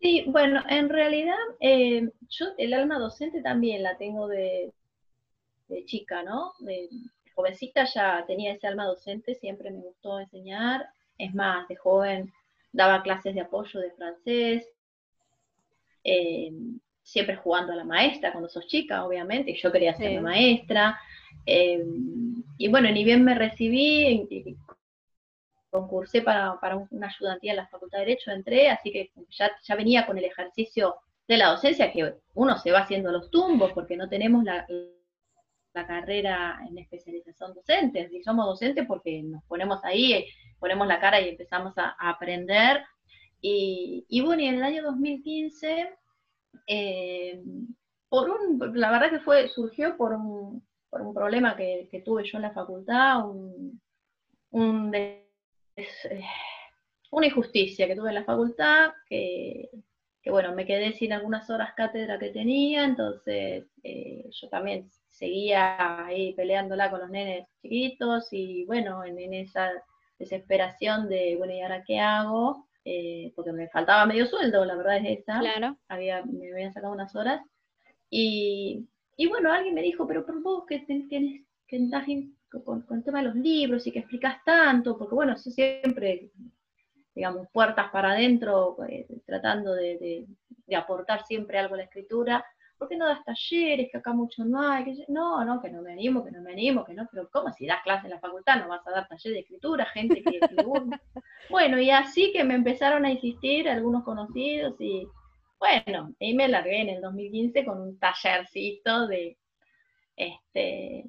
[0.00, 4.72] Sí, bueno, en realidad eh, yo el alma docente también la tengo de,
[5.86, 6.52] chica, ¿no?
[6.60, 6.88] De,
[7.34, 10.88] jovencita ya tenía ese alma docente, siempre me gustó enseñar.
[11.18, 12.32] Es más, de joven
[12.72, 14.68] daba clases de apoyo de francés,
[16.04, 16.50] eh,
[17.06, 20.98] siempre jugando a la maestra cuando sos chica, obviamente, y yo quería ser maestra.
[21.44, 21.82] Eh,
[22.58, 24.56] y bueno, ni bien me recibí,
[25.70, 26.58] concursé para,
[26.90, 30.24] una ayudantía en la Facultad de Derecho, entré, así que ya, ya venía con el
[30.24, 30.96] ejercicio
[31.28, 34.66] de la docencia, que uno se va haciendo los tumbos porque no tenemos la,
[35.76, 38.08] la carrera en especialización docente.
[38.10, 40.26] Y somos docentes porque nos ponemos ahí,
[40.58, 42.82] ponemos la cara y empezamos a, aprender.
[43.40, 45.88] Y, bueno, y en el año 2015,
[46.66, 47.42] eh,
[48.08, 52.38] por un, la verdad que fue, surgió por un, por un problema que, tuve yo
[52.38, 53.80] en la facultad, un,
[54.94, 55.26] eh,
[57.10, 59.68] una injusticia que tuve en la facultad, que,
[60.26, 66.34] bueno, me quedé sin algunas horas cátedra que tenía, entonces eh, yo también seguía ahí
[66.34, 69.70] peleándola con los nenes chiquitos y bueno, en, esa
[70.18, 72.66] desesperación de, bueno, ¿y ahora qué hago?
[72.88, 75.40] Eh, porque me faltaba medio sueldo, la verdad es esa.
[75.40, 75.76] Claro.
[75.88, 77.42] Había, me habían sacado unas horas.
[78.08, 81.08] Y, y bueno, alguien me dijo, pero por vos que tienes
[81.66, 82.04] que entrar
[82.64, 86.30] con, con, el tema de los libros y que explicas tanto, porque bueno, siempre,
[87.12, 90.26] digamos, puertas para adentro, eh, tratando de,
[90.66, 92.44] de, aportar siempre algo a la escritura.
[92.78, 93.88] ¿Por qué no das talleres?
[93.90, 94.84] Que acá mucho no hay.
[94.84, 97.08] Que no, no, que no me animo, que no me animo, que no.
[97.10, 99.86] Pero ¿cómo si das clases en la facultad no vas a dar taller de escritura?
[99.86, 100.40] Gente que...
[101.50, 105.06] bueno, y así que me empezaron a insistir algunos conocidos y
[105.58, 109.38] bueno, y me largué en el 2015 con un tallercito de,
[110.16, 111.04] este,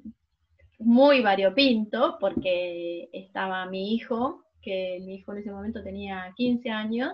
[0.78, 7.12] muy variopinto, porque estaba mi hijo, que mi hijo en ese momento tenía 15 años,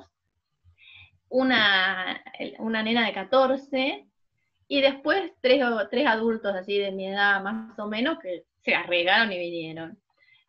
[1.28, 2.22] una,
[2.58, 4.06] una nena de 14,
[4.68, 9.32] y después tres, tres adultos así de mi edad más o menos que se arreglaron
[9.32, 9.98] y vinieron.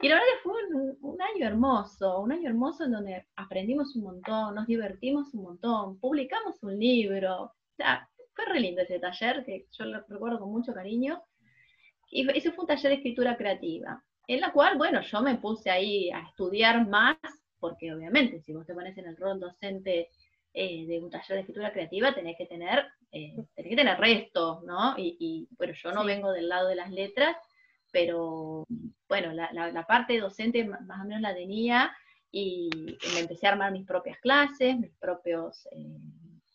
[0.02, 0.54] Y la verdad que fue
[1.02, 6.00] un, año hermoso, un año hermoso en donde aprendimos un montón, nos divertimos un montón,
[6.00, 7.44] publicamos un libro.
[7.44, 11.22] O sea, fue re lindo ese taller, que yo lo recuerdo con mucho cariño.
[12.10, 15.70] Y ese fue un taller de escritura creativa, en la cual, bueno, yo me puse
[15.70, 17.18] ahí a estudiar más,
[17.60, 20.10] porque obviamente si vos te pones en el rol docente
[20.54, 22.86] eh, de un taller de escritura creativa tenés que tener,
[23.16, 24.96] eh, tenés que tener resto, ¿no?
[24.98, 27.38] Y, y bueno, yo no vengo del lado de las letras,
[27.90, 28.66] pero
[29.08, 31.96] bueno, la, la, parte docente más o menos la tenía
[32.30, 32.70] y
[33.14, 35.98] me empecé a armar mis propias clases, mis propios, eh,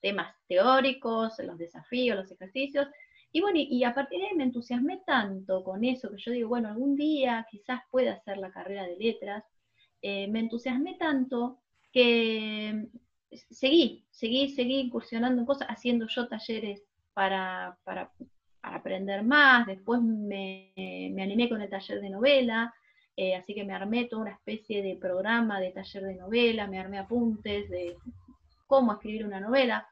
[0.02, 2.88] temas teóricos, los desafíos, los ejercicios.
[3.32, 6.50] Y bueno, y, a partir de ahí me entusiasmé tanto con eso, que yo digo,
[6.50, 9.44] bueno, algún día quizás pueda hacer la carrera de letras.
[10.02, 12.86] Eh, me entusiasmé tanto que
[13.50, 16.82] seguí, seguí, seguí incursionando en cosas, haciendo yo talleres
[17.14, 18.12] para, para,
[18.62, 19.66] aprender más.
[19.66, 22.74] Después me, me, animé con el taller de novela,
[23.16, 26.78] eh, así que me armé toda una especie de programa de taller de novela, me
[26.78, 27.96] armé apuntes de
[28.66, 29.86] cómo escribir una novela.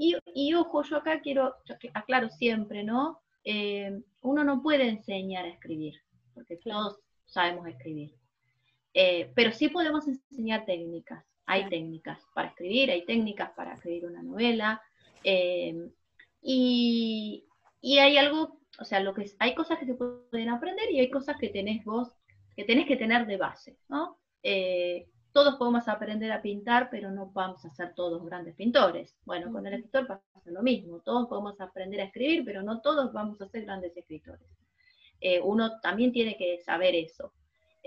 [0.00, 1.54] Y, ojo, yo acá quiero,
[1.94, 3.20] aclaro siempre, ¿no?
[3.42, 5.94] Eh, uno no puede enseñar a escribir,
[6.34, 8.14] porque todos sabemos escribir.
[8.94, 11.24] Eh, pero sí podemos enseñar técnicas.
[11.48, 14.82] Hay técnicas para escribir, hay técnicas para escribir una novela.
[15.24, 15.90] Eh,
[16.42, 17.44] y,
[17.82, 21.36] hay algo, o sea, lo que hay cosas que se pueden aprender y hay cosas
[21.38, 22.12] que tenés vos,
[22.54, 24.18] que tenés que tener de base, ¿no?
[25.32, 29.16] todos podemos aprender a pintar, pero no vamos a ser todos grandes pintores.
[29.24, 31.00] Bueno, con el escritor pasa lo mismo.
[31.00, 34.48] Todos podemos aprender a escribir, pero no todos vamos a ser grandes escritores.
[35.20, 37.32] Eh, uno también tiene que saber eso.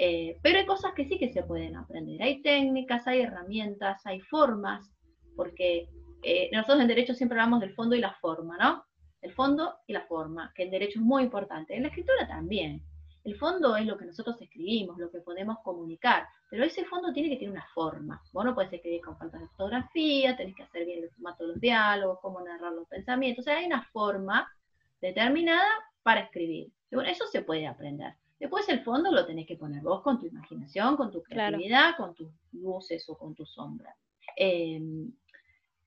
[0.04, 2.20] Eh, pero hay cosas que sí que se pueden aprender.
[2.24, 4.92] Hay técnicas, hay herramientas, hay formas,
[5.36, 5.90] porque
[6.24, 8.84] eh, nosotros en derecho siempre hablamos del fondo y la forma, ¿no?
[9.22, 11.76] El fondo y la forma, que en derecho es muy importante.
[11.76, 12.82] En la escritura también.
[13.24, 17.30] El fondo es lo que nosotros escribimos, lo que podemos comunicar, pero ese fondo tiene
[17.30, 18.20] que tener una forma.
[18.34, 21.50] Vos no puedes escribir con falta de ortografía, tenés que hacer bien el formato de
[21.52, 23.44] los diálogos, cómo narrar los pensamientos.
[23.44, 24.52] O sea, hay una forma
[25.00, 25.70] determinada
[26.02, 26.72] para escribir.
[26.92, 28.16] bueno, eso se puede aprender.
[28.42, 32.16] Después el fondo lo tenés que poner vos con tu imaginación, con tu creatividad, con
[32.16, 33.96] tus luces o con tus sombras.
[34.36, 35.12] Em,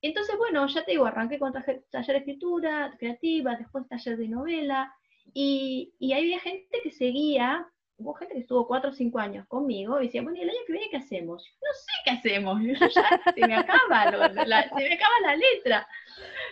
[0.01, 4.95] entonces, bueno, ya te digo, arranqué con taller, de escritura creativa, después taller de novela,
[5.33, 10.01] y, y había gente que seguía, hubo gente que estuvo cuatro o cinco años conmigo
[10.01, 11.45] y decía, bueno, ¿y el año que viene qué hacemos?
[11.61, 12.61] no sé qué hacemos,
[13.35, 14.13] se me acaba,
[14.47, 15.89] la, se me acaba la letra.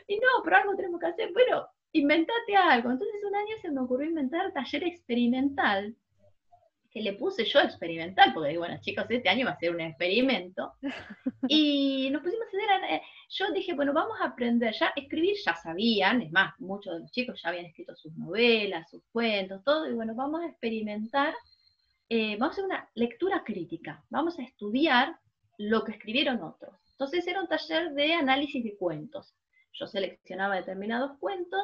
[0.08, 1.32] Y no, pero algo tenemos que hacer.
[1.32, 2.90] Bueno, inventate algo.
[2.90, 5.94] Entonces un año se me ocurrió inventar taller experimental
[6.92, 10.72] que le puse yo experimental, porque bueno, chicos, este año va a ser un experimento.
[11.48, 15.56] Y nos pusimos a hacer, eh, yo dije, bueno, vamos a aprender, ya escribir ya
[15.56, 19.90] sabían, es más, muchos de los chicos ya habían escrito sus novelas, sus cuentos, todo,
[19.90, 21.34] y bueno, vamos a experimentar,
[22.08, 25.16] eh, vamos a hacer una lectura crítica, vamos a estudiar
[25.58, 26.74] lo que escribieron otros.
[26.92, 29.34] Entonces era un taller de análisis de cuentos.
[29.72, 31.60] Yo seleccionaba determinados cuentos,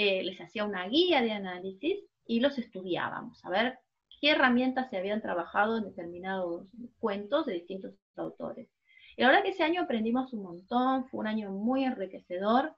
[0.00, 3.80] eh, les hacía una guía de análisis y los estudiábamos, a ver
[4.20, 6.70] qué herramientas se habían trabajado en determinados
[7.00, 8.68] cuentos de distintos autores.
[9.16, 12.76] Y la verdad que ese año aprendimos un montón, fue un año muy enriquecedor.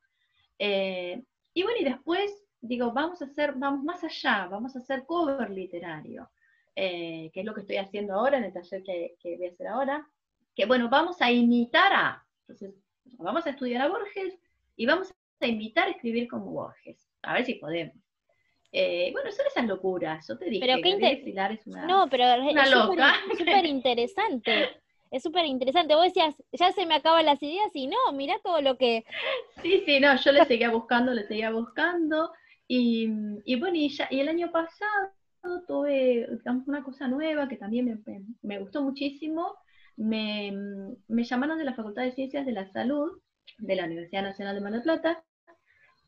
[0.58, 5.04] Eh, y bueno, y después digo, vamos a hacer, vamos más allá, vamos a hacer
[5.04, 6.30] cover literario,
[6.74, 9.50] eh, que es lo que estoy haciendo ahora en el taller que, que, voy a
[9.50, 10.08] hacer ahora.
[10.56, 12.74] Que bueno, vamos a imitar a, entonces,
[13.18, 14.38] vamos a estudiar a Borges
[14.74, 17.94] y vamos a imitar a escribir como Borges, a ver si podemos.
[18.72, 20.26] Eh, bueno, son esas locuras.
[20.28, 23.14] Yo te dije pero qué es una, no, pero una es loca.
[23.36, 24.70] Súper interesante.
[25.10, 25.94] Es súper interesante.
[25.94, 29.04] Vos decías, ya se me acaban las ideas y no, mirá todo lo que.
[29.62, 32.32] Sí, sí, no, yo le seguía buscando, le seguía buscando.
[32.68, 33.08] Y,
[33.44, 35.10] y bueno, y, ya, y el año pasado
[35.66, 39.56] tuve digamos, una cosa nueva que también me, me gustó muchísimo.
[39.96, 40.52] Me,
[41.08, 43.20] me, llamaron de la Facultad de Ciencias de la Salud
[43.58, 45.24] de la Universidad Nacional de Mar del Plata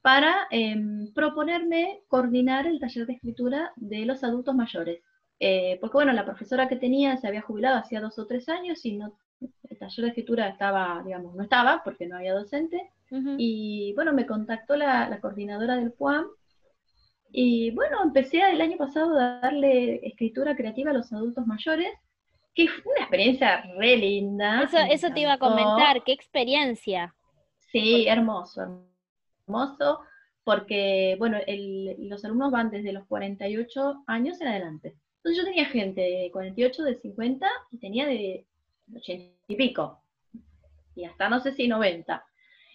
[0.03, 5.01] para em, proponerme coordinar el taller de escritura de los adultos mayores.
[5.39, 8.85] Eh, porque bueno, la profesora que tenía se había jubilado hacía dos o tres años
[8.85, 12.91] y no, el taller de escritura estaba, digamos, no estaba porque no había docente.
[13.37, 16.25] Y bueno, me contactó la, coordinadora del PUAM
[17.31, 21.93] y bueno, empecé el año pasado a darle escritura creativa a los adultos mayores,
[22.55, 24.63] que fue una experiencia re linda.
[24.63, 27.15] Eso, eso te iba a comentar, qué experiencia.
[27.71, 28.92] Sí, hermoso, hermoso
[29.53, 30.01] hermoso,
[30.45, 31.39] porque, bueno,
[31.99, 34.97] los alumnos van desde los 48 años en adelante.
[35.19, 38.47] Entonces yo tenía gente de 48, de 50 y tenía de
[38.95, 40.03] 80 y pico,
[40.97, 42.25] y hasta no sé si 90.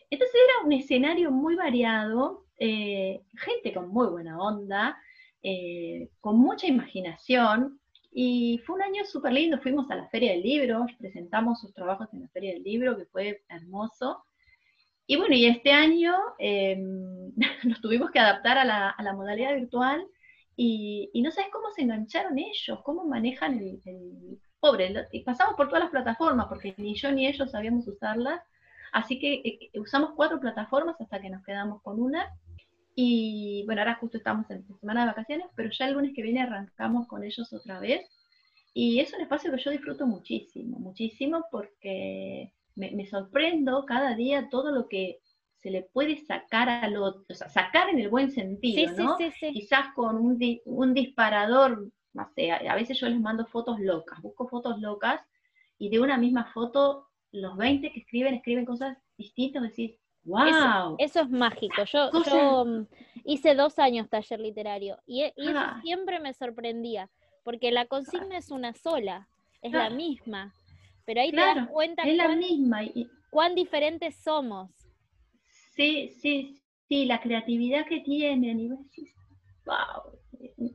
[0.09, 4.97] Entonces era un escenario muy variado, eh, gente con muy buena onda,
[5.43, 7.79] eh, con mucha imaginación,
[8.13, 12.07] y fue un año súper lindo, fuimos a la Feria del Libro, presentamos sus trabajos
[12.13, 14.23] en la Feria del Libro, que fue hermoso,
[15.07, 17.31] y bueno, y este año em,
[17.63, 20.05] nos tuvimos que adaptar a la, modalidad virtual
[20.57, 25.07] y, no sabes cómo se engancharon ellos, cómo manejan el, pobre.
[25.11, 28.41] Y pasamos por todas las plataformas porque ni yo ni ellos sabíamos usarlas.
[28.91, 32.27] Así que eh, eh, usamos cuatro plataformas hasta que nos quedamos con una.
[32.95, 36.41] Y bueno, ahora justo estamos en semana de vacaciones, pero ya el lunes que viene
[36.41, 38.09] arrancamos con ellos otra vez.
[38.73, 44.71] Y es un espacio que yo disfruto muchísimo, muchísimo porque me, sorprendo cada día todo
[44.71, 45.19] lo que
[45.55, 49.17] se le puede sacar al otro, o sea, sacar en el buen sentido, ¿no?
[49.17, 54.47] Quizás con un, un disparador, no sé, a veces yo les mando fotos locas, busco
[54.47, 55.19] fotos locas
[55.79, 60.95] y de una misma foto, los 20 que escriben, escriben cosas distintas, decís, wow.
[60.99, 61.83] Eso, es mágico.
[61.85, 62.87] Yo, yo, mm,
[63.25, 65.79] hice dos años taller literario y, e, eso ah.
[65.81, 67.09] siempre me sorprendía,
[67.43, 69.27] porque la consigna es una sola,
[69.61, 70.53] es la misma,
[71.07, 72.81] pero ahí te das cuenta es la misma.
[73.29, 74.69] cuán diferentes somos.
[75.73, 79.13] Sí, sí, sí, la creatividad que tienen, y decís,
[79.65, 80.69] wow,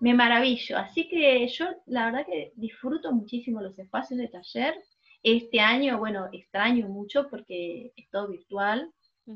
[0.00, 0.76] me maravillo.
[0.76, 4.74] Así que yo la verdad que disfruto muchísimo los espacios de taller.
[5.22, 8.92] Este año, bueno, extraño mucho porque es todo virtual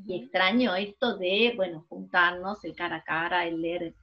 [0.07, 3.95] y extraño esto de, bueno, juntarnos el cara a cara, el leer,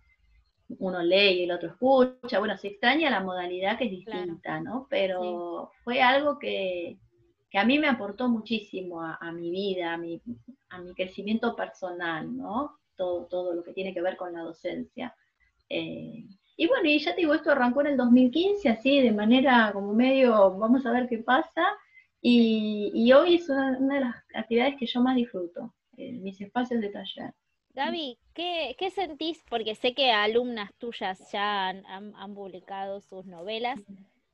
[0.80, 2.40] uno lee y el otro escucha.
[2.40, 4.88] Bueno, se extraña la modalidad que es distinta, ¿no?
[4.90, 6.98] Pero fue algo que,
[7.54, 10.22] a mí me aportó muchísimo a, mi vida, a mi,
[10.70, 12.78] a mi, crecimiento personal, ¿no?
[12.96, 15.16] Todo, todo lo que tiene que ver con la docencia.
[15.70, 16.26] Eh,
[16.58, 19.94] y bueno, y ya te digo, esto arrancó en el 2015, así de manera como
[19.94, 21.66] medio, vamos a ver qué pasa.
[22.22, 27.34] Y, hoy es una, de las actividades que yo más disfruto, mis espacios de taller.
[27.74, 29.44] Gaby, ¿qué, sentís?
[29.50, 33.80] Porque sé que alumnas tuyas ya han, publicado sus novelas.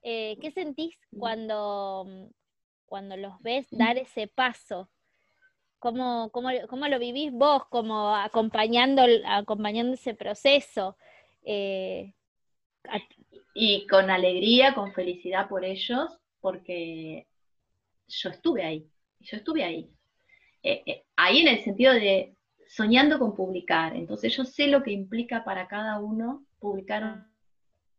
[0.02, 2.08] Eh, ¿Qué sentís cuando,
[2.86, 4.90] cuando los ves dar ese paso?
[5.80, 10.98] ¿Cómo, cómo, cómo lo vivís vos como acompañando, acompañando ese proceso?
[11.44, 12.14] Eh,
[13.54, 17.28] y con alegría, con felicidad por ellos, porque
[18.08, 19.92] yo estuve ahí, yo estuve ahí.
[20.64, 22.37] Eh, ahí en el sentido de
[22.68, 23.96] soñando con publicar.
[23.96, 27.26] Entonces yo sé lo que implica para cada uno publicar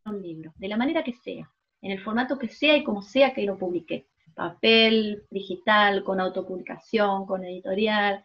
[0.04, 1.50] un, libro, de la manera que sea,
[1.82, 4.06] en el formato que sea y como sea que lo publique.
[4.34, 8.24] Papel, digital, con autopublicación, con editorial.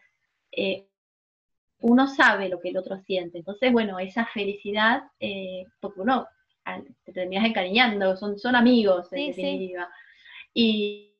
[0.51, 0.87] Eh,
[1.79, 3.39] uno sabe lo que el otro siente.
[3.39, 5.03] Entonces, bueno, esa felicidad,
[5.81, 6.27] porque uno
[7.03, 9.89] te terminas encariñando, son, son amigos en definitiva.
[10.53, 11.13] Y,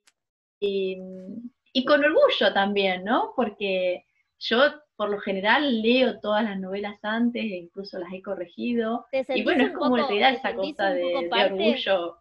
[0.60, 3.34] y, con orgullo también, ¿no?
[3.36, 4.06] Porque
[4.40, 4.62] yo
[4.96, 9.06] por lo general leo todas las novelas antes, e incluso las he corregido.
[9.30, 12.18] Y bueno, es como poco, da esa cosa de, orgullo.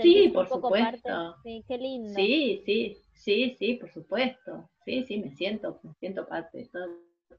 [0.00, 1.36] sí, por supuesto.
[1.42, 2.14] Sí, qué lindo.
[2.14, 4.70] Sí, sí, sí, sí, por supuesto.
[4.84, 6.68] Sí, sí, me siento, me siento parte,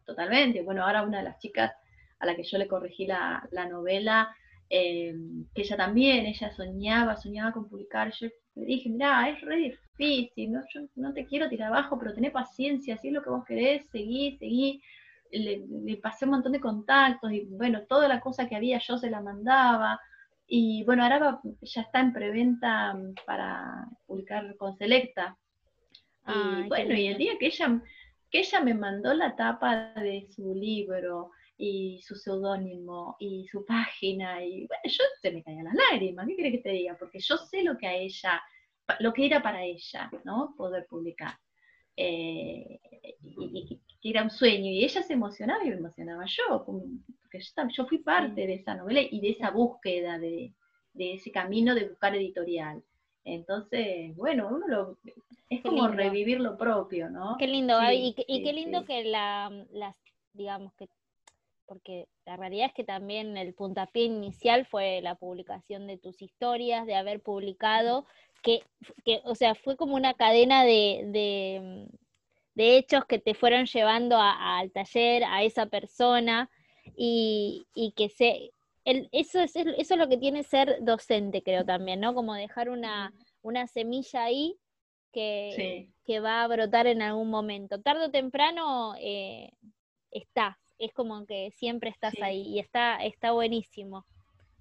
[0.05, 0.61] totalmente.
[0.61, 1.71] Bueno, ahora una de las chicas
[2.19, 4.35] a la que yo le corregí la, la novela,
[4.69, 5.15] eh,
[5.55, 8.11] que ella también, ella soñaba, soñaba con publicar.
[8.19, 8.27] Yo
[8.59, 10.61] le dije, mira, es re difícil, ¿no?
[10.73, 13.87] yo no te quiero tirar abajo, pero tené paciencia, si es lo que vos querés,
[13.89, 14.81] seguí, seguí.
[15.31, 19.11] Le, pasé un montón de contactos y bueno, toda la cosa que había yo se
[19.11, 19.99] la mandaba.
[20.47, 22.97] Y bueno, ahora ya está en preventa
[23.27, 25.37] para publicar con Selecta.
[26.27, 27.79] y bueno, y el día que ella,
[28.31, 31.31] que ella me mandó la tapa de su libro,
[31.61, 36.35] y su seudónimo y su página y bueno, yo se me caían las lágrimas, ¿qué
[36.35, 36.95] quiere que te diga?
[36.97, 38.41] Porque yo sé lo que a ella,
[38.99, 40.55] lo que era para ella, ¿no?
[40.55, 41.37] Poder publicar.
[41.97, 42.79] Eh,
[43.21, 47.41] y, que era un sueño, y ella se emocionaba y me emocionaba yo, porque
[47.75, 50.53] yo, fui parte de esa novela y de esa búsqueda, de,
[50.95, 52.81] ese camino de buscar editorial.
[53.25, 54.97] Entonces, bueno, uno lo,
[55.49, 57.35] es como revivir lo propio, ¿no?
[57.37, 59.97] Qué lindo, y, qué lindo que la, las,
[60.31, 60.87] digamos, que
[61.69, 66.87] porque la realidad es que también el puntapié inicial fue la publicación de tus historias,
[66.87, 68.07] de haber publicado,
[68.41, 68.63] que,
[69.23, 71.87] o sea, fue como una cadena de,
[72.55, 76.49] hechos que te fueron llevando al taller, a esa persona,
[76.95, 78.51] y, que se,
[78.83, 82.15] eso, es, eso es lo que tiene ser docente, creo también, ¿no?
[82.15, 83.13] Como dejar una,
[83.71, 84.57] semilla ahí
[85.13, 87.79] que, que, va a brotar en algún momento.
[87.79, 89.51] Tarde o temprano eh,
[90.09, 94.05] está, es como que siempre estás ahí y está, está buenísimo.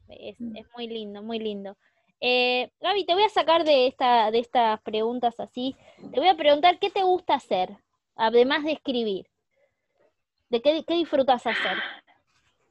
[0.09, 0.57] Es, mm.
[0.75, 1.77] muy lindo, muy lindo.
[2.21, 5.77] Eh, Gaby, te voy a sacar de, esta, de estas preguntas así.
[6.13, 7.77] Te voy a preguntar qué te gusta hacer,
[8.17, 9.27] además de escribir.
[10.49, 11.79] ¿De qué, qué disfrutas hacer?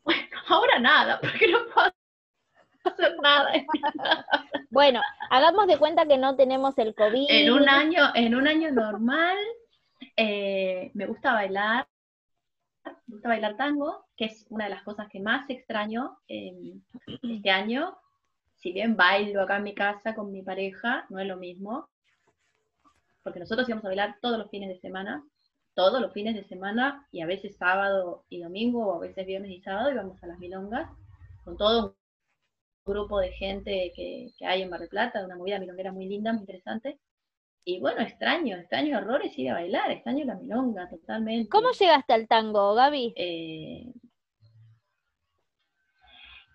[0.08, 1.92] Bueno, ahora nada, porque no puedo
[2.86, 3.52] hacer nada.
[4.70, 7.26] bueno, hagamos de cuenta que no tenemos el COVID.
[7.28, 9.38] En un año, en un año normal,
[10.16, 11.88] eh, me gusta bailar,
[13.08, 17.98] me gusta bailar tango, que es una de las cosas que más extraño este año.
[18.56, 21.90] Si bien bailo acá en mi casa con mi pareja, no es lo mismo,
[23.24, 25.24] porque nosotros íbamos a bailar todos los fines de semana,
[25.74, 29.52] todos los fines de semana, y a veces sábado y domingo, o a veces viernes
[29.52, 30.90] y sábado, íbamos a las milongas,
[31.46, 31.96] con todo
[32.86, 36.42] un grupo de gente que, hay en Bar Plata, una movida milonguera muy linda, muy
[36.42, 37.00] interesante.
[37.68, 41.50] Y bueno, extraño, extraño errores ir a bailar, extraño la milonga totalmente.
[41.50, 43.14] ¿Cómo llegaste al tango, Gaby?
[43.18, 43.92] Eh,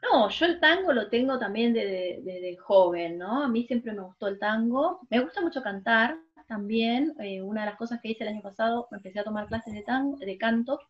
[0.02, 3.42] no, yo el tango lo tengo también desde joven, ¿no?
[3.42, 5.00] A mí siempre me gustó el tango.
[5.10, 6.16] Me gusta mucho cantar
[6.48, 7.14] también.
[7.20, 9.82] Eh, una de las cosas que hice el año pasado, empecé a tomar clases de,
[9.82, 10.80] tango, de canto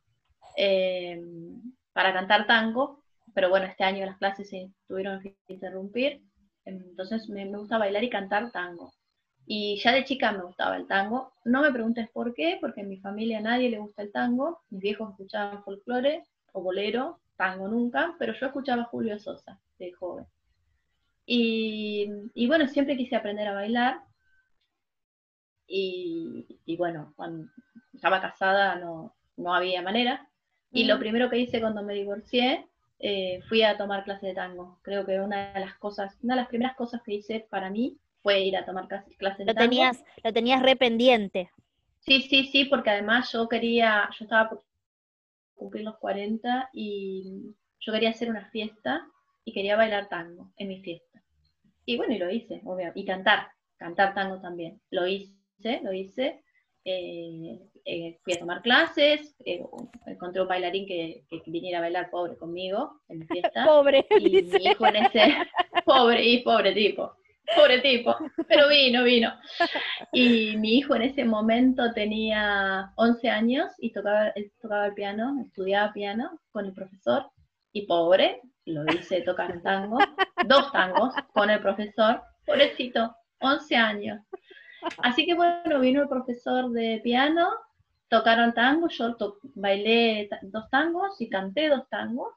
[0.56, 1.20] eh,
[1.92, 3.02] para cantar tango,
[3.34, 6.22] pero bueno, este año las clases se tuvieron que interrumpir.
[6.64, 8.92] Entonces me gusta bailar y cantar tango.
[9.54, 11.34] Y ya de chica me gustaba el tango.
[11.44, 14.62] No me preguntes por qué, porque en mi familia a nadie le gusta el tango.
[14.70, 20.24] Mis viejos escuchaban folclore o bolero, tango nunca, pero yo escuchaba Julio Sosa de joven.
[21.26, 24.00] Y, bueno, siempre quise aprender a bailar.
[25.66, 27.52] Y, bueno, cuando
[27.92, 30.30] estaba casada no, no había manera.
[30.70, 30.98] Y lo mm.
[30.98, 34.78] primero que hice cuando me divorcié, eh, fui a tomar clase de tango.
[34.80, 37.98] Creo que una de las cosas, una de las primeras cosas que hice para mí
[38.22, 38.86] fue ir a tomar
[39.18, 41.50] clases de lo Tenías, lo tenías rependiente.
[42.00, 44.64] Sí, sí, sí, porque además yo quería, yo estaba por
[45.54, 49.06] cumplir los 40 y yo quería hacer una fiesta
[49.44, 51.22] y quería bailar tango en mi fiesta.
[51.84, 54.80] Y bueno, y lo hice, obviamente, y cantar, cantar tango también.
[54.90, 56.42] Lo hice, lo hice.
[56.84, 59.62] Eh, eh, fui a tomar clases, eh,
[60.06, 63.64] encontré un bailarín que, viniera a bailar pobre conmigo en mi fiesta.
[63.64, 64.06] pobre.
[64.18, 65.36] Y mi hijo en ese,
[65.84, 67.16] pobre y pobre tipo.
[67.56, 68.16] Pobre tipo,
[68.48, 69.32] pero vino, vino.
[70.12, 75.92] Y mi hijo en ese momento tenía 11 años y tocaba, tocaba el piano, estudiaba
[75.92, 77.30] piano con el profesor.
[77.72, 79.98] Y pobre, lo hice tocar un tango,
[80.46, 84.20] dos tangos con el profesor, pobrecito, 11 años.
[84.98, 87.48] Así que bueno, vino el profesor de piano,
[88.08, 89.16] tocaron tango, yo
[89.54, 92.34] bailé dos tangos y canté dos tangos,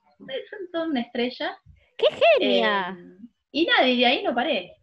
[0.71, 1.57] toda una estrella.
[1.97, 2.07] ¡Qué
[2.39, 2.97] genia!
[2.97, 4.75] Eh, y nadie de ahí no paré.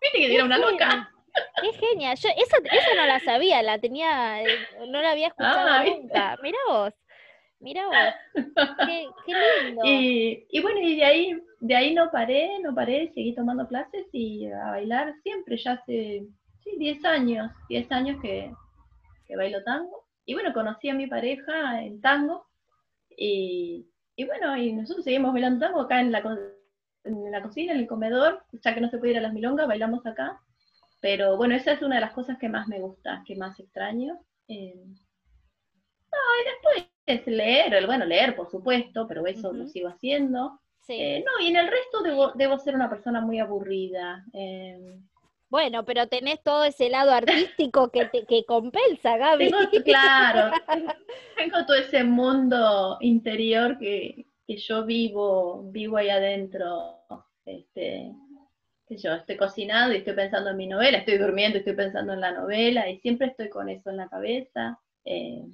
[0.00, 1.12] Viste que era una loca.
[1.60, 2.16] Qué genial.
[2.16, 6.38] Yo esa, no la sabía, la tenía, eh, no la había escuchado ah, nunca.
[6.42, 6.92] Mira vos,
[7.60, 8.44] mira vos.
[8.86, 9.06] Qué,
[9.64, 9.82] lindo.
[9.84, 14.46] Y, bueno, y de ahí, de ahí no paré, no paré, seguí tomando clases y
[14.46, 16.26] a bailar siempre, ya hace
[16.62, 18.52] sí, 10 años, 10 años que,
[19.26, 20.06] que bailo tango.
[20.24, 22.46] Y bueno, conocí a mi pareja en tango.
[23.16, 23.86] Y,
[24.16, 26.22] y bueno, y nosotros seguimos bailando tango acá en la
[27.04, 29.66] en la cocina, en el comedor, ya que no se puede ir a las milongas,
[29.66, 30.40] bailamos acá.
[31.00, 34.20] Pero bueno, esa es una de las cosas que más me gusta, que más extraño.
[34.48, 34.84] Eh,
[36.12, 40.60] no, y después leer, bueno, leer por supuesto, pero eso lo sigo haciendo.
[40.88, 44.24] Eh, no, y en el resto debo, debo ser una persona muy aburrida.
[44.32, 44.98] Eh,
[45.48, 49.52] bueno, pero tenés todo ese lado artístico que, te, que compensa, Gaby.
[49.84, 50.56] claro,
[51.36, 56.98] tengo todo ese mundo interior que, que yo vivo, vivo ahí adentro,
[57.44, 58.12] este,
[58.86, 62.12] que yo estoy cocinando y estoy pensando en mi novela, estoy durmiendo y estoy pensando
[62.12, 64.78] en la novela y siempre estoy con eso en la cabeza.
[65.04, 65.44] Eh,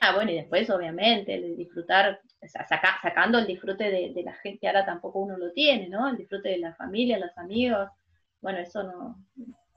[0.00, 2.20] ah, bueno, y después obviamente el disfrutar,
[3.02, 6.08] sacando el disfrute de, la gente, ahora tampoco uno lo tiene, ¿no?
[6.08, 7.88] El disfrute de la familia, los amigos,
[8.40, 9.16] bueno, eso no,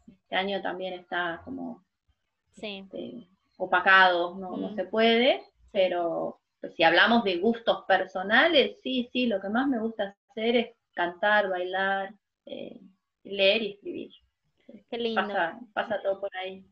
[0.07, 1.85] este año también está como
[2.55, 3.27] este,
[3.57, 4.75] opacado, no, no mm.
[4.75, 6.39] se puede, pero
[6.71, 11.49] si hablamos de gustos personales, sí, sí, lo que más me gusta hacer es cantar,
[11.49, 12.13] bailar,
[12.45, 12.79] eh,
[13.23, 14.11] leer y escribir.
[14.89, 15.21] Qué lindo.
[15.73, 16.65] Pasa, todo por ahí.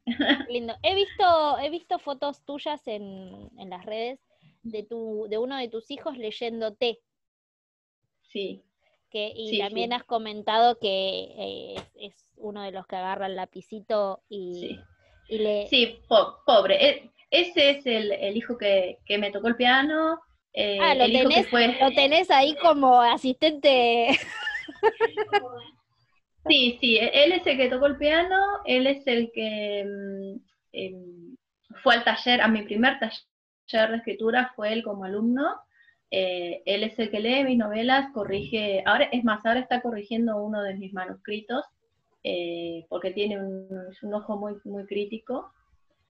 [0.49, 0.73] lindo.
[0.81, 4.19] He visto, he visto fotos tuyas en, las redes
[4.63, 6.99] de, tu, de uno de tus hijos leyéndote.
[8.21, 8.63] Sí.
[9.09, 10.87] Que, y también has comentado que
[11.37, 14.79] eh, es, uno de los que agarra el lapicito y,
[15.29, 15.67] y le...
[15.67, 16.89] Sí, pobre.
[16.89, 20.19] Eh, ese es el, hijo que, me tocó el piano.
[20.53, 24.09] Eh, ah, lo, tenés, lo tenés ahí como asistente.
[26.45, 30.39] Sí, sí, él es el que tocó el piano, él es el que mm,
[30.73, 31.37] em,
[31.81, 35.55] fue al taller, a mi primer taller de escritura fue él como alumno.
[36.11, 40.35] Eh, él es el que lee mis novelas, corrige, ahora es más, ahora está corrigiendo
[40.43, 41.63] uno de mis manuscritos,
[42.23, 43.67] eh, porque tiene un,
[44.01, 45.53] un, ojo muy, muy crítico.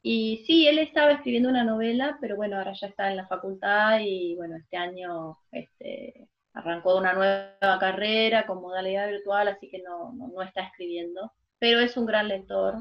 [0.06, 4.00] Y sí, él estaba escribiendo una novela, pero bueno, ahora ya está en la facultad
[4.02, 10.12] y bueno, este año este, arrancó una nueva carrera con modalidad virtual, así que no,
[10.14, 11.32] no, está escribiendo.
[11.58, 12.76] Pero es un gran lector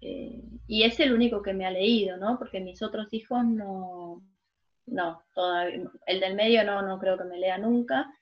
[0.00, 2.38] eh, y es el único que me ha leído, ¿no?
[2.38, 4.20] Porque mis otros hijos no,
[4.86, 8.12] no, todavía, el del medio no, no creo que me lea nunca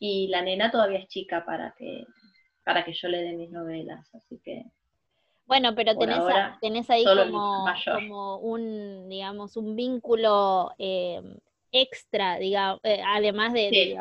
[0.00, 2.04] y la nena todavía es chica para que,
[2.64, 4.64] para que yo le dé mis novelas, así que
[5.50, 5.98] bueno, pero
[6.60, 11.20] tenés, ahí como, un, digamos, un vínculo eh,
[11.72, 13.98] extra, digamos, eh, además de,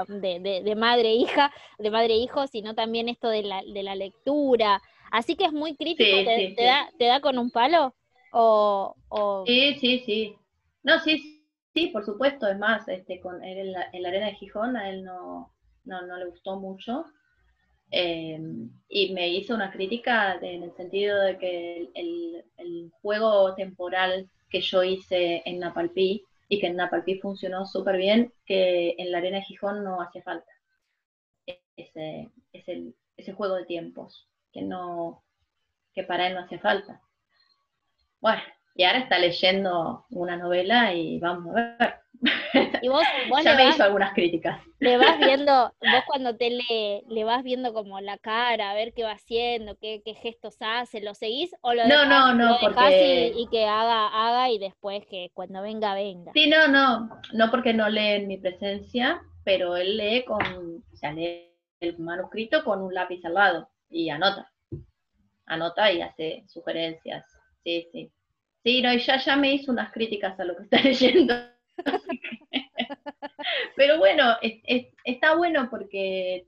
[0.63, 4.79] de, madre-hija, de madre-hijo, sino también esto de la, de la lectura.
[5.09, 7.95] Así que es muy crítico, te, Da, ¿te da con un palo?
[8.31, 10.35] O, Sí, sí, sí.
[10.83, 11.43] No, sí,
[11.73, 12.47] sí, por supuesto.
[12.47, 13.57] Es más, este, con él
[13.91, 15.51] en la, arena de Gijón a él no,
[15.83, 17.05] no, no le gustó mucho.
[17.91, 24.29] Em, y me hizo una crítica en el sentido de que el, el, juego temporal
[24.49, 29.19] que yo hice en Napalpí y que en Napalpí funcionó súper bien, que en la
[29.19, 30.51] arena de Gijón no hacía falta
[31.75, 35.23] ese, ese, ese juego de tiempos, que no
[35.93, 37.01] que para él no hacía falta.
[38.21, 38.41] Bueno,
[38.79, 41.95] y ahora está leyendo una novela y vamos a ver.
[42.81, 43.03] Y vos,
[43.43, 44.61] ya me hizo algunas críticas.
[44.79, 48.93] Le vas viendo, vos cuando te lee, le vas viendo como la cara, a ver
[48.93, 53.33] qué va haciendo, qué, qué gestos hace, ¿lo seguís o lo No, no, no, porque...
[53.35, 56.31] y, que haga, haga y después que cuando venga, venga?
[56.31, 60.95] Sí, no, no, no porque no lee en mi presencia, pero él lee con, o
[60.95, 64.49] sea, lee el manuscrito con un lápiz al lado y anota.
[65.47, 67.25] Anota y hace sugerencias.
[67.61, 68.09] Sí, sí.
[68.63, 71.33] Sí, no, y ya, ya me hizo unas críticas a lo que está leyendo.
[73.75, 74.35] Pero bueno,
[75.05, 76.47] está bueno porque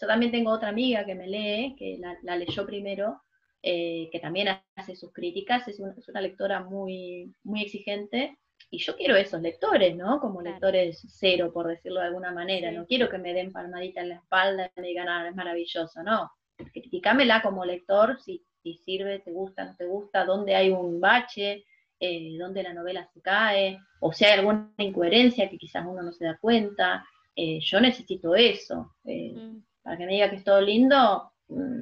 [0.00, 3.22] yo también tengo otra amiga que me lee, que la, leyó primero,
[3.62, 8.38] eh, que también hace sus críticas, es una, lectora muy, muy exigente,
[8.70, 10.20] y yo quiero esos lectores, ¿no?
[10.20, 14.10] Como lectores cero, por decirlo de alguna manera, no quiero que me den palmadita en
[14.10, 18.44] la espalda y me digan, ah, es maravilloso, no, criticámela como lector si
[18.74, 21.64] si sirve, te gusta, no te gusta, dónde hay un bache,
[22.00, 26.12] eh, dónde la novela se cae, o si hay alguna incoherencia que quizás uno no
[26.12, 27.04] se da cuenta.
[27.34, 28.94] Eh, yo necesito eso.
[29.04, 29.62] Eh, mm.
[29.82, 31.80] Para que me diga que es todo lindo, mm,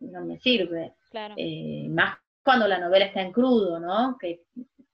[0.00, 0.94] no me sirve.
[1.88, 4.16] más cuando la novela está en crudo, ¿no?
[4.18, 4.42] Que,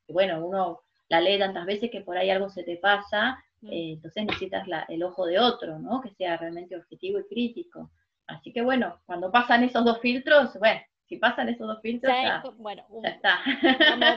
[0.09, 3.68] bueno, uno la lee tantas veces que por ahí algo se te pasa, mm.
[3.72, 6.01] entonces necesitas el ojo de otro, ¿no?
[6.03, 7.91] Que sea realmente objetivo y crítico.
[8.26, 12.42] Así que bueno, cuando pasan esos dos filtros, bueno, si pasan esos dos filtros, ya,
[12.59, 13.40] bueno, está.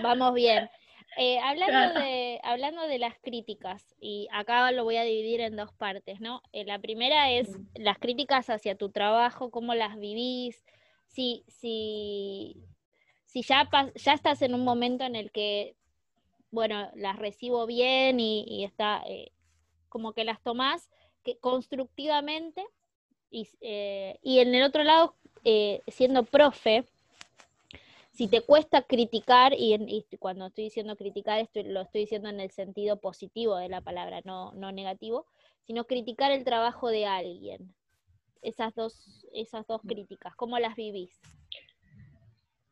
[0.02, 0.70] Vamos, bien.
[1.18, 5.74] Eh, hablando, de, hablando de las críticas, y acá lo voy a dividir en dos
[5.74, 6.42] partes, ¿no?
[6.54, 10.64] Eh, la primera es las críticas hacia tu trabajo, cómo las vivís,
[11.08, 12.64] si, si,
[13.26, 15.76] si ya, ya estás en un momento en el que,
[16.50, 19.34] bueno, las recibo bien y, está eh,
[19.90, 20.90] como que las tomás
[21.24, 22.66] que, constructivamente,
[23.30, 26.86] y, y en el otro lado, eh, siendo profe,
[28.12, 32.98] si te cuesta criticar, y, cuando estoy diciendo criticar, lo estoy diciendo en el sentido
[32.98, 35.26] positivo de la palabra, no, no negativo,
[35.66, 37.74] sino criticar el trabajo de alguien.
[38.42, 41.20] Esas dos, esas dos críticas, ¿cómo las vivís?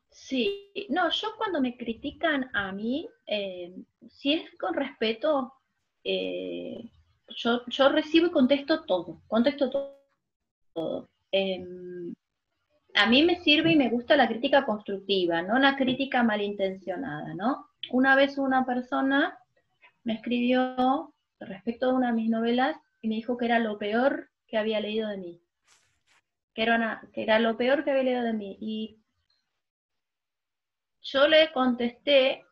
[0.09, 3.74] Sí, no, yo cuando me critican a mí, eh,
[4.09, 5.53] si es con respeto,
[6.03, 6.91] eh,
[7.30, 9.95] yo, yo, recibo y contesto todo, contesto todo.
[10.74, 11.09] todo.
[11.32, 12.13] Em,
[12.96, 17.68] a mí me sirve y me gusta la crítica constructiva, no la crítica malintencionada, ¿no?
[17.92, 19.38] Una vez una persona
[20.04, 24.30] me escribió respecto de una de mis novelas y me dijo que era lo peor
[24.48, 25.42] que había leído de mí.
[26.54, 28.58] Que era, que era lo peor que había leído de mí.
[28.60, 28.98] Y
[31.02, 32.44] yo le contesté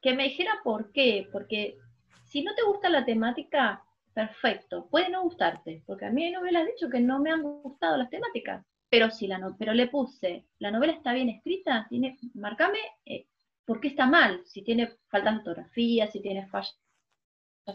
[0.00, 1.76] que me dijera por qué, porque
[2.24, 3.82] si no te gusta la temática,
[4.14, 7.96] perfecto, puede no gustarte, porque a mí hay novelas dicho que no me han gustado
[7.96, 8.64] las temáticas,
[8.96, 13.26] pero la no, pero le puse, la novela está bien escrita, tiene, marcame eh,
[13.66, 16.78] por qué está mal, si tiene falta de ortografía, si tiene fallas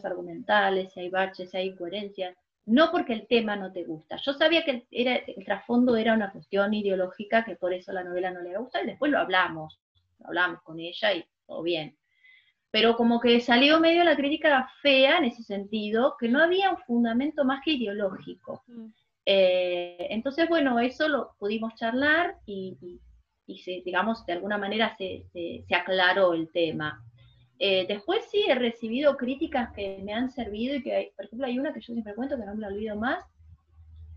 [0.04, 4.16] argumentales, si hay baches, si hay incoherencias, no porque el tema no te gusta.
[4.16, 8.32] Yo sabía que el, el trasfondo era una cuestión ideológica, que por eso la novela
[8.32, 9.80] no le gusta, y después lo hablamos,
[10.18, 11.98] lo hablamos con ella y todo bien.
[12.72, 16.78] Pero como que salió medio la crítica fea en ese sentido, que no había un
[16.78, 18.64] fundamento más que ideológico.
[18.66, 18.88] Mm.
[19.34, 23.00] Eh, entonces, bueno, eso lo pudimos charlar y,
[23.86, 25.26] digamos, de alguna manera se,
[25.74, 27.02] aclaró el tema.
[27.58, 31.58] Eh, después sí he recibido críticas que me han servido y que, por ejemplo, hay
[31.58, 33.24] una que yo siempre cuento que no me la olvido más,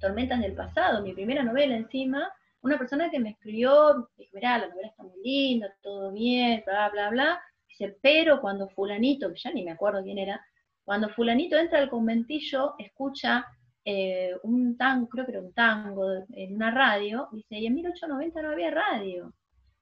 [0.01, 2.29] Tormentas del pasado, mi primera novela encima,
[2.63, 6.91] una persona que me escribió, dijo, mirá, la novela está muy linda, todo bien, bla,
[6.91, 10.45] bla, bla, dice, pero cuando fulanito, que ya ni me acuerdo quién era,
[10.85, 13.47] cuando fulanito entra al conventillo, escucha
[13.85, 18.43] eh, un tango, creo que era un tango en una radio, dice, y en 1890
[18.43, 19.33] no había radio.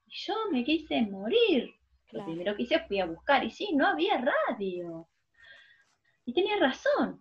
[0.07, 1.73] Y yo me quise morir.
[2.11, 5.07] Lo primero que hice fui a buscar, y sí, no había radio.
[6.25, 7.19] Y tenía razón.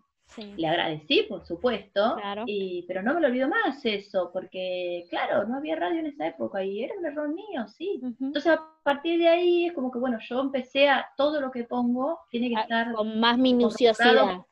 [0.56, 2.16] Le agradecí, por supuesto,
[2.46, 6.26] y, pero no me lo olvido más eso, porque claro, no había radio en esa
[6.26, 8.00] época y era un error mío, sí.
[8.18, 11.64] Entonces a partir de ahí es como que, bueno, yo empecé a, todo lo que
[11.64, 12.92] pongo tiene que estar...
[12.92, 14.42] Con más minuciosidad.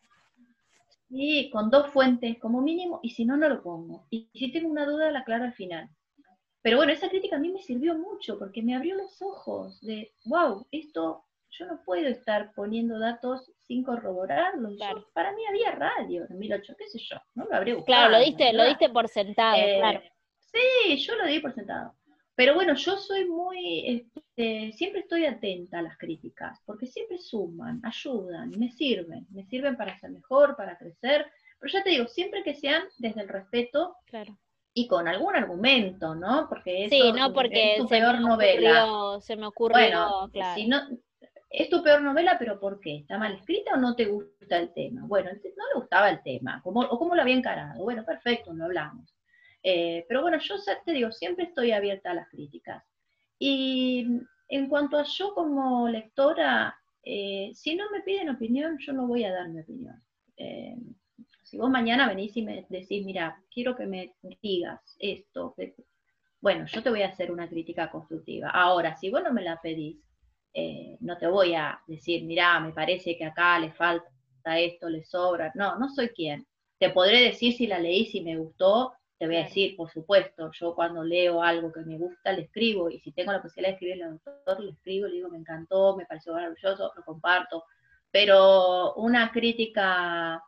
[1.10, 4.06] Sí, con dos fuentes como mínimo, y si no, no lo pongo.
[4.10, 5.90] Y si tengo una duda, la aclaro al final.
[6.62, 10.12] Pero bueno, esa crítica a mí me sirvió mucho porque me abrió los ojos de,
[10.26, 14.78] wow, esto yo no puedo estar poniendo datos sin corroborarlos.
[15.12, 18.08] para mí había radio en 2008, qué sé yo, no lo habría buscado.
[18.08, 20.00] Claro, lo diste, lo diste por sentado, eh, claro.
[20.38, 21.94] Sí, yo lo di por sentado.
[22.40, 27.82] Pero bueno, yo soy muy, este, siempre estoy atenta a las críticas, porque siempre suman,
[27.84, 31.26] ayudan, me sirven, me sirven para ser mejor, para crecer.
[31.58, 34.38] Pero ya te digo, siempre que sean desde el respeto claro.
[34.72, 36.46] y con algún argumento, ¿no?
[36.48, 39.20] Porque eso sí, no porque es tu peor novela.
[39.20, 40.54] se me ocurrió, bueno, claro.
[40.54, 40.80] si no,
[41.50, 43.00] es tu peor novela, pero ¿por qué?
[43.00, 45.02] ¿Está mal escrita o no te gusta el tema?
[45.04, 47.82] Bueno, no le gustaba el tema, o cómo lo había encarado.
[47.82, 49.14] Bueno, perfecto, lo hablamos.
[49.62, 52.82] Eh, pero bueno, yo te digo, siempre estoy abierta a las críticas.
[53.38, 54.06] Y
[54.48, 59.24] en cuanto a yo como lectora, eh, si no me piden opinión, yo no voy
[59.24, 60.02] a dar mi opinión.
[60.36, 60.76] Eh,
[61.42, 65.54] si vos mañana venís y me decís, mira, quiero que me digas esto,
[66.40, 68.50] bueno, yo te voy a hacer una crítica constructiva.
[68.50, 69.98] Ahora, si vos no me la pedís,
[71.00, 74.08] no te voy a decir, mira, me parece que acá le falta
[74.58, 75.52] esto, le sobra.
[75.54, 76.46] No, no soy quien.
[76.78, 80.50] Te podré decir si la leí, si me gustó, te voy a decir, por supuesto,
[80.50, 83.74] yo cuando leo algo que me gusta, le escribo, y si tengo la posibilidad de
[83.74, 87.64] escribirle al autor, le escribo, le digo, me encantó, me pareció maravilloso, lo comparto,
[88.10, 90.42] pero una crítica,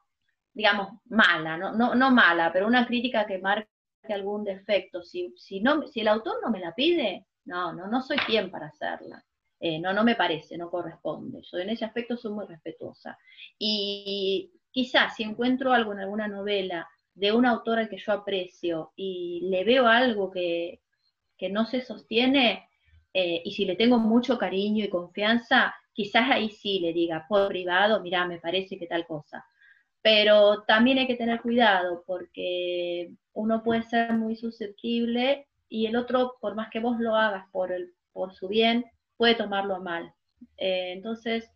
[0.54, 3.68] digamos, mala, no, no, no mala, pero una crítica que marque
[4.08, 8.00] algún defecto, si, si, no, si el autor no me la pide, no, no, no
[8.00, 9.22] soy quien para hacerla.
[9.60, 11.42] Eh, no, no me parece, no corresponde.
[11.42, 13.18] Yo en ese aspecto soy muy respetuosa.
[13.58, 18.92] Y quizás si encuentro algo en alguna novela de un autor al que yo aprecio
[18.96, 20.80] y le veo algo que,
[21.50, 22.68] no se sostiene,
[23.12, 27.48] eh, y si le tengo mucho cariño y confianza, quizás ahí sí le diga por
[27.48, 29.44] privado, mira, me parece que tal cosa.
[30.02, 36.36] Pero también hay que tener cuidado porque uno puede ser muy susceptible y el otro,
[36.40, 38.84] por más que vos lo hagas por, el, por su bien,
[39.16, 40.12] puede tomarlo mal.
[40.58, 41.50] Eh, entonces,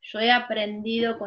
[0.00, 1.18] yo he aprendido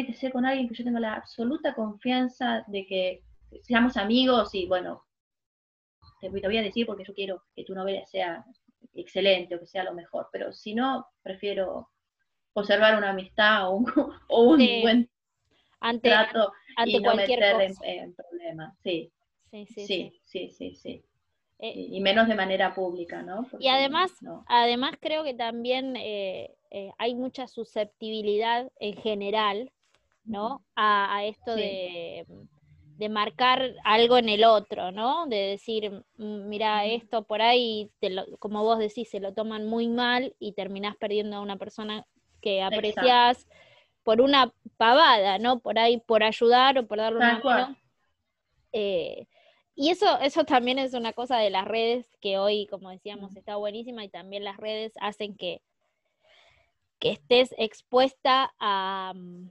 [0.00, 3.22] tiene que ser con alguien que yo tenga la absoluta confianza de que
[3.62, 5.04] seamos amigos y bueno,
[6.20, 8.44] te, voy a decir porque yo quiero que tu novela sea
[8.94, 11.90] excelente o que sea lo mejor, pero si no, prefiero
[12.52, 13.84] conservar una amistad o un,
[14.82, 15.10] buen
[16.02, 16.52] trato
[16.86, 17.42] y no meter
[17.82, 18.76] en, problemas.
[18.82, 19.12] Sí.
[19.66, 21.04] Sí, sí, sí, sí.
[21.58, 23.46] Eh, y menos de manera pública, ¿no?
[23.58, 24.12] y además,
[24.46, 29.70] además creo que también eh, eh, hay mucha susceptibilidad en general
[30.24, 30.64] ¿no?
[30.76, 32.26] A, esto de,
[33.08, 35.26] marcar algo en el otro, ¿no?
[35.26, 37.90] De decir, mm, mira, esto por ahí,
[38.38, 42.06] como vos decís, se lo toman muy mal y terminás perdiendo a una persona
[42.42, 43.46] que apreciás
[44.02, 45.60] por una pavada, ¿no?
[45.60, 47.76] Por ahí, por ayudar o por darle una mano.
[48.72, 49.26] Eh,
[49.74, 53.56] y eso, eso también es una cosa de las redes que hoy, como decíamos, está
[53.56, 55.62] buenísima y también las redes hacen que,
[56.98, 59.50] que estés expuesta a, mm,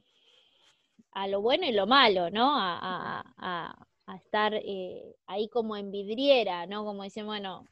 [1.12, 2.52] a lo bueno y lo malo, ¿no?
[2.56, 3.76] A,
[4.16, 6.84] estar eh, ahí como en vidriera, ¿no?
[6.84, 7.64] Como dicen, bueno.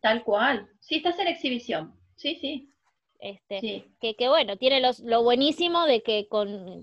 [0.00, 0.68] Tal cual.
[0.78, 1.98] Sí, estás en exhibición.
[2.14, 2.70] Sí, sí.
[3.18, 6.26] Este, Que, bueno, tiene lo buenísimo de que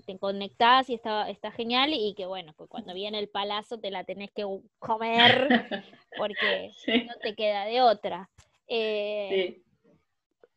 [0.06, 3.90] te conectás y está, está genial y que bueno, pues cuando viene el palazo te
[3.90, 4.44] la tenés que
[4.78, 5.48] comer
[6.16, 6.70] porque
[7.06, 8.30] no te queda de otra.
[8.68, 9.67] Eh, sí.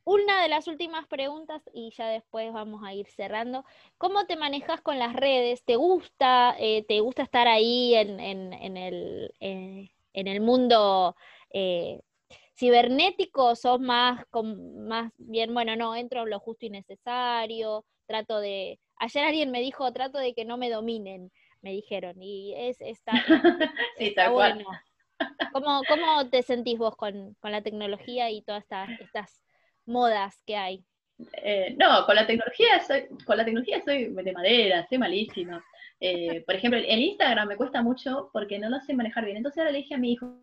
[0.03, 3.63] Una de las últimas preguntas y ya después vamos a ir cerrando.
[3.99, 5.63] ¿Cómo te manejas con las redes?
[5.63, 11.15] ¿Te gusta, eh, te gusta estar ahí en, el, en el, mundo
[11.51, 12.01] eh,
[12.55, 13.55] cibernético?
[13.55, 14.25] ¿Sos más,
[14.87, 17.85] más bien, bueno, no, entro en lo justo y necesario?
[18.07, 18.79] Trato de...
[18.95, 23.11] Ayer alguien me dijo, trato de que no me dominen, me dijeron, y es está,
[23.97, 24.65] está bueno.
[25.53, 29.43] ¿Cómo, ¿Cómo, te sentís vos con, con la tecnología y todas estas, estas
[29.85, 30.85] modas que hay?
[31.33, 35.63] Eh, no, con la tecnología soy, con la tecnología soy de madera, soy malísima.
[35.99, 39.37] Eh, por ejemplo, el Instagram me cuesta mucho porque no lo sé manejar bien.
[39.37, 40.41] Entonces ahora le dije a mi hijo,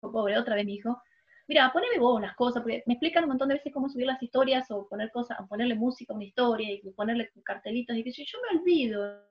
[0.00, 1.02] pobre, otra vez mi hijo,
[1.48, 4.22] mira, poneme vos las cosas, porque me explican un montón de veces cómo subir las
[4.22, 8.38] historias o poner cosas, ponerle música a una historia y ponerle cartelitos y que yo
[8.42, 9.22] me olvido,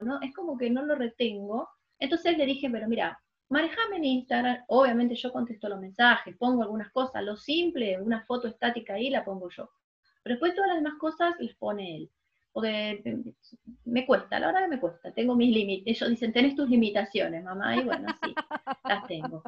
[0.00, 0.20] ¿no?
[0.22, 1.68] Es como que no lo retengo.
[1.98, 3.18] Entonces le dije, pero mira,
[3.50, 8.48] manejame en Instagram, obviamente yo contesto los mensajes, pongo algunas cosas, lo simple, una foto
[8.48, 9.70] estática ahí la pongo yo.
[10.22, 12.10] Pero después todas las demás cosas las pone él.
[12.52, 13.22] Porque
[13.84, 15.96] me cuesta, la verdad que me cuesta, tengo mis límites.
[15.96, 18.34] Ellos dicen, tenés tus limitaciones, mamá, y bueno, sí,
[18.84, 19.42] las tengo.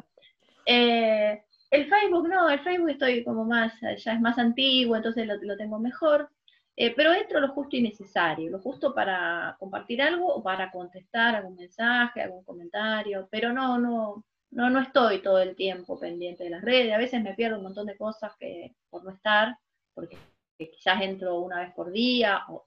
[0.65, 5.57] Eh, el Facebook no, el Facebook estoy como más, ya es más antiguo, entonces lo
[5.57, 6.29] tengo mejor.
[6.75, 11.35] Eh, pero entro lo justo y necesario, lo justo para compartir algo o para contestar
[11.35, 16.49] algún mensaje, algún comentario, pero no, no, no, no estoy todo el tiempo pendiente de
[16.49, 19.55] las redes, a veces me pierdo un montón de cosas que, por no estar,
[19.93, 20.17] porque
[20.57, 22.65] quizás entro una vez por día o,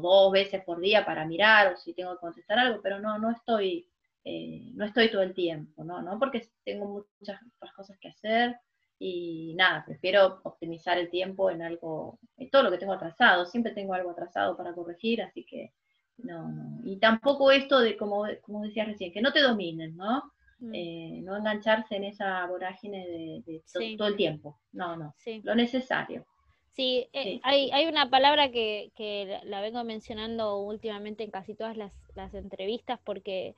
[0.00, 3.30] dos veces por día para mirar o si tengo que contestar algo, pero no, no
[3.30, 3.88] estoy,
[4.24, 6.02] eh, no estoy todo el tiempo, ¿no?
[6.02, 6.18] ¿no?
[6.18, 8.58] Porque tengo muchas otras cosas que hacer
[9.04, 13.72] y nada, prefiero optimizar el tiempo en algo, en todo lo que tengo atrasado, siempre
[13.72, 15.72] tengo algo atrasado para corregir, así que
[16.18, 16.78] no, no.
[16.84, 20.22] Y tampoco esto de, como, como decías recién, que no te dominen, ¿no?
[20.60, 20.70] Mm.
[20.72, 23.62] Eh, no engancharse en esa vorágine de,
[23.98, 24.60] todo el tiempo.
[24.70, 25.16] No, no.
[25.42, 26.24] Lo necesario.
[26.70, 31.76] Sí, eh, Hay, hay, una palabra que, que, la vengo mencionando últimamente en casi todas
[31.76, 33.56] las, las, entrevistas porque,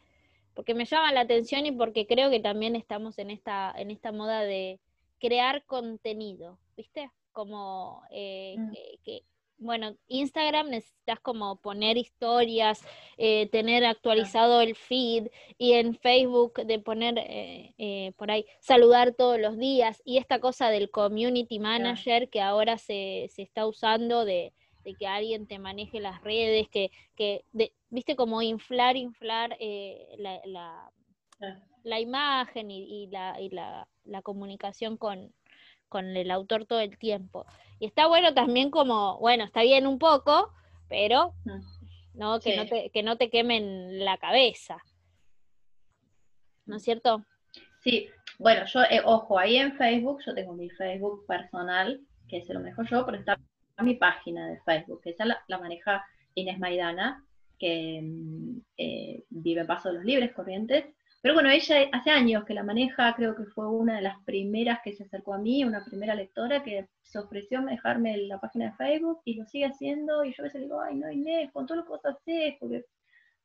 [0.55, 4.11] porque me llama la atención y porque creo que también estamos en esta, en esta
[4.11, 4.81] moda de
[5.19, 7.11] crear contenido, ¿viste?
[7.33, 8.73] Como eh, mm.
[9.03, 9.23] que,
[9.59, 12.85] bueno, Instagram necesitas como poner historias,
[13.17, 15.29] eh, tener actualizado el feed
[15.59, 20.41] y en Facebook de poner eh, eh, por ahí, saludar todos los días y esta
[20.41, 24.53] cosa del community manager que ahora se, se está usando de,
[24.99, 27.45] que alguien te maneje las redes, que, que
[27.89, 29.57] viste como inflar, inflar
[30.19, 30.93] la, la,
[31.85, 35.33] la, imagen y, y, la, y la, la comunicación con,
[35.89, 37.47] con el autor todo el tiempo.
[37.79, 40.53] Y está bueno también como, bueno, está bien un poco,
[40.89, 41.85] pero mm.
[42.15, 42.41] ¿no?
[42.41, 44.79] Que, no te, que no te quemen la cabeza.
[46.67, 47.25] ¿No es cierto?
[47.83, 48.09] Sí,
[48.39, 52.61] bueno, yo, eh, ojo, ahí en Facebook, yo tengo mi Facebook personal, que se lo
[52.61, 53.39] manejo yo, pero está
[53.83, 56.05] mi página de Facebook, que esa la, maneja
[56.35, 57.23] Inés Maidana,
[57.59, 60.87] que mm, eh, vive en Paso de los Libres, Corrientes,
[61.25, 64.81] pero bueno, ella hace años que la maneja, creo que fue una de las primeras
[64.85, 68.67] que se acercó a mí, una primera lectora que se ofreció a dejarme la página
[68.67, 70.23] de Facebook y lo sigue haciendo.
[70.23, 72.57] Y yo a veces le digo, ay, no, Inés, con todo lo que vos haces,
[72.61, 72.85] porque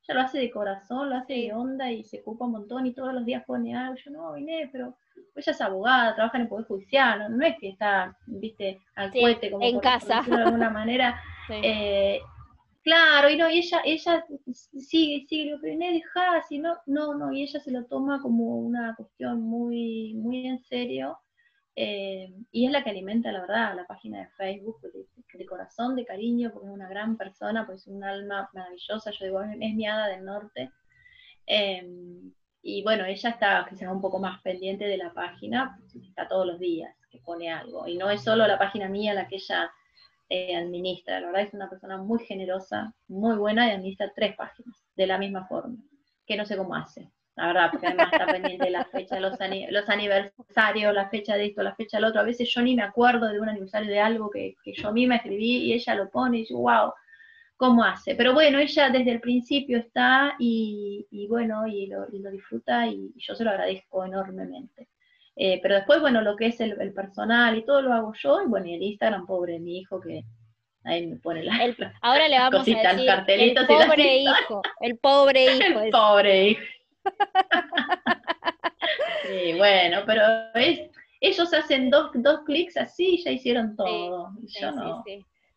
[0.02, 2.92] ella lo hace de corazón, lo hace de onda y se ocupa un montón y
[2.92, 3.96] todos los días pone algo.
[4.04, 4.98] Yo no, Inés, pero
[5.34, 9.50] ella es abogada, trabaja en el Poder Judicial, no, es que está, viste, al cohete,
[9.50, 10.20] como en casa.
[10.20, 11.18] de alguna manera.
[11.50, 12.20] Eh,
[12.82, 14.24] Claro, y no, y ella, ella
[14.78, 18.56] sigue, sigue, pero Inés, deja, si no, no, no, y ella se lo toma como
[18.56, 21.18] una cuestión muy, muy en serio,
[21.76, 24.80] eh, y es la que alimenta, la verdad, la página de Facebook,
[25.34, 29.26] de, corazón, de cariño, porque es una gran persona, pues es un alma maravillosa, yo
[29.26, 30.70] digo, es, mi hada del norte,
[31.46, 32.32] em,
[32.62, 35.78] y bueno, ella está quizás un poco más pendiente de la página,
[36.08, 39.28] está todos los días, que pone algo, y no es solo la página mía la
[39.28, 39.70] que ella
[40.30, 41.20] eh, administra.
[41.20, 45.18] La verdad es una persona muy generosa, muy buena y administra tres páginas de la
[45.18, 45.76] misma forma,
[46.24, 47.10] que no sé cómo hace.
[47.34, 49.32] La verdad, porque además está pendiente de la fecha de los,
[49.70, 52.20] los, aniversarios, la fecha de esto, la fecha del otro.
[52.20, 55.64] A veces yo ni me acuerdo de un aniversario de algo que, yo misma escribí
[55.64, 56.92] y ella lo pone y yo, wow,
[57.56, 58.14] ¿cómo hace?
[58.14, 63.34] Pero bueno, ella desde el principio está y, bueno, y y lo disfruta y yo
[63.34, 64.88] se lo agradezco enormemente.
[65.36, 68.46] Eh, pero después, bueno, lo que es el, personal y todo lo hago yo, y
[68.46, 70.24] bueno, y el Instagram, pobre mi hijo que
[70.84, 71.54] ahí me pone la,
[72.02, 75.80] ahora le vamos a decir, el pobre hijo, el pobre hijo.
[75.80, 76.62] El pobre hijo.
[79.22, 80.22] sí, bueno, pero
[80.54, 80.90] es,
[81.20, 84.30] ellos hacen dos, dos clics así y ya hicieron todo.
[84.46, 85.02] Sí, yo no.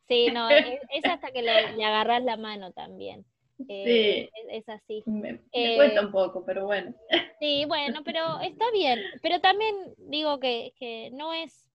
[0.07, 3.25] Sí, no, es, hasta que le, le agarras la mano también.
[3.69, 5.03] Eh, es, así.
[5.05, 6.93] Me, eh, cuesta un poco, pero bueno.
[7.43, 9.01] Sí, bueno, pero está bien.
[9.21, 11.65] Pero también digo que, no es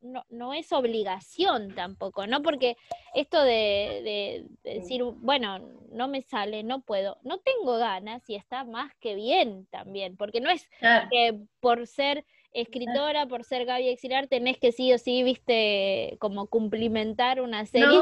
[0.00, 2.40] no, no, es obligación tampoco, ¿no?
[2.40, 2.76] Porque
[3.16, 5.58] esto de, decir, bueno,
[5.90, 10.40] no me sale, no puedo, no tengo ganas y está más que bien también, porque
[10.40, 10.70] no es
[11.10, 16.46] que por ser escritora, por ser Gaby Exilar, tenés que sí o sí, viste, como
[16.46, 17.98] cumplimentar una serie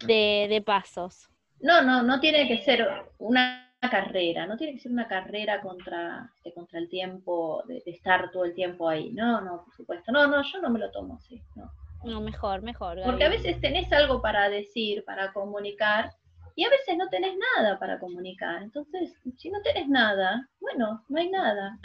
[0.00, 1.28] de, de pasos.
[1.60, 2.88] No, no, no tiene que ser
[3.18, 8.30] una carrera, no tiene que ser una carrera contra, este, contra el tiempo, de, estar
[8.30, 9.10] todo el tiempo ahí.
[9.12, 10.10] No, no, por supuesto.
[10.10, 11.40] No, no, yo no me lo tomo así.
[11.54, 11.70] No,
[12.04, 12.98] no mejor, mejor.
[13.04, 16.10] Porque a veces tenés algo para decir, para comunicar,
[16.58, 18.64] y a veces no tenés nada para comunicar.
[18.64, 21.78] Entonces, si no tenés nada, bueno, no hay nada.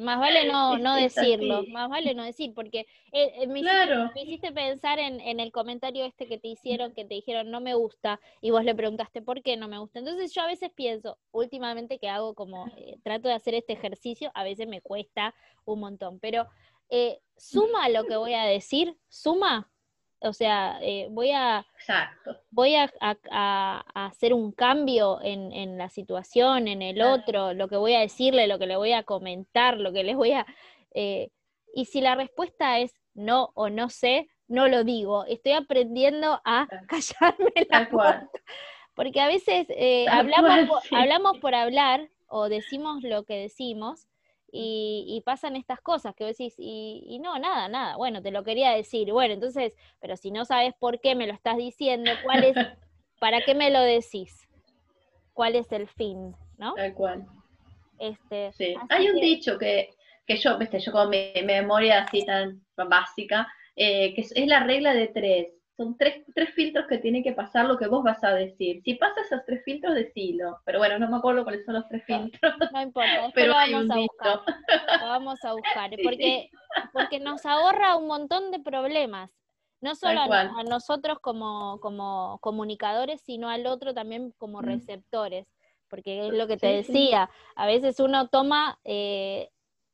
[0.00, 2.80] más vale no, no decirlo, más vale no decir, porque
[3.12, 3.62] eh, eh, me,
[4.22, 7.72] hiciste, pensar en, en, el comentario este que te hicieron, que te dijeron no me
[7.72, 9.98] gusta, y vos le preguntaste por qué no me gusta.
[9.98, 14.30] Entonces yo a veces pienso, últimamente que hago como, eh, trato de hacer este ejercicio,
[14.34, 16.46] a veces me cuesta un montón, pero
[17.38, 19.70] suma lo que voy a decir, suma
[20.20, 21.66] o sea, eh, voy a,
[22.50, 22.90] Voy a,
[23.94, 28.58] hacer un cambio en, la situación, en el otro, lo que voy a decirle, lo
[28.58, 30.46] que le voy a comentar, lo que les voy a...
[30.92, 31.30] Eh,
[31.74, 35.24] y si la respuesta es no o no sé, no lo digo.
[35.26, 38.30] Estoy aprendiendo a callarme la boca.
[38.94, 44.06] Porque a veces eh, hablamos, hablamos por hablar o decimos lo que decimos
[44.52, 48.70] y, pasan estas cosas que vos decís, y, no, nada, nada, bueno, te lo quería
[48.70, 52.54] decir, bueno, entonces, pero si no sabes por qué me lo estás diciendo, ¿cuál es,
[53.20, 54.48] para qué me lo decís?
[55.32, 56.34] ¿Cuál es el fin?
[56.58, 56.74] ¿No?
[56.74, 57.26] Tal cual.
[57.98, 58.74] Este, sí.
[58.88, 59.90] Hay un dicho que,
[60.26, 64.94] que yo, viste, yo con mi, memoria así tan básica, eh, que es, la regla
[64.94, 65.48] de tres.
[65.76, 68.80] Son tres, tres filtros que tiene que pasar lo que vos vas a decir.
[68.82, 70.58] Si pasa esos tres filtros, decilo.
[70.64, 72.54] Pero bueno, no me acuerdo cuáles son los tres filtros.
[72.72, 74.40] No importa, pero lo vamos a buscar.
[75.00, 75.90] Lo vamos a buscar.
[76.02, 76.50] Porque,
[76.92, 79.30] porque nos ahorra un montón de problemas.
[79.80, 84.64] No solo a, nosotros como, como comunicadores, sino al otro también como mm.
[84.64, 85.46] receptores.
[85.88, 89.50] Porque es lo que te decía, a veces uno toma eh,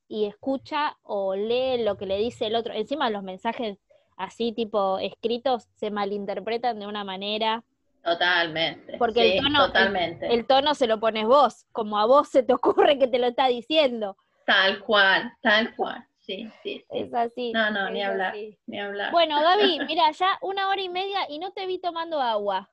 [0.08, 2.72] y escucha o lee lo que le dice el otro.
[2.72, 3.78] Encima los mensajes
[4.16, 7.64] así tipo escritos se malinterpretan de una manera.
[8.02, 8.98] Totalmente.
[8.98, 10.32] Porque el, tono, totalmente.
[10.32, 13.28] El, tono se lo pones vos, como a vos se te ocurre que te lo
[13.28, 14.16] está diciendo.
[14.44, 16.04] Tal cual, tal cual.
[16.18, 17.52] Sí, sí, Es así.
[17.52, 18.34] No, no, ni hablar,
[18.66, 19.10] ni hablar.
[19.10, 22.70] Bueno, Gaby, mira, ya una hora y media y no te vi tomando agua.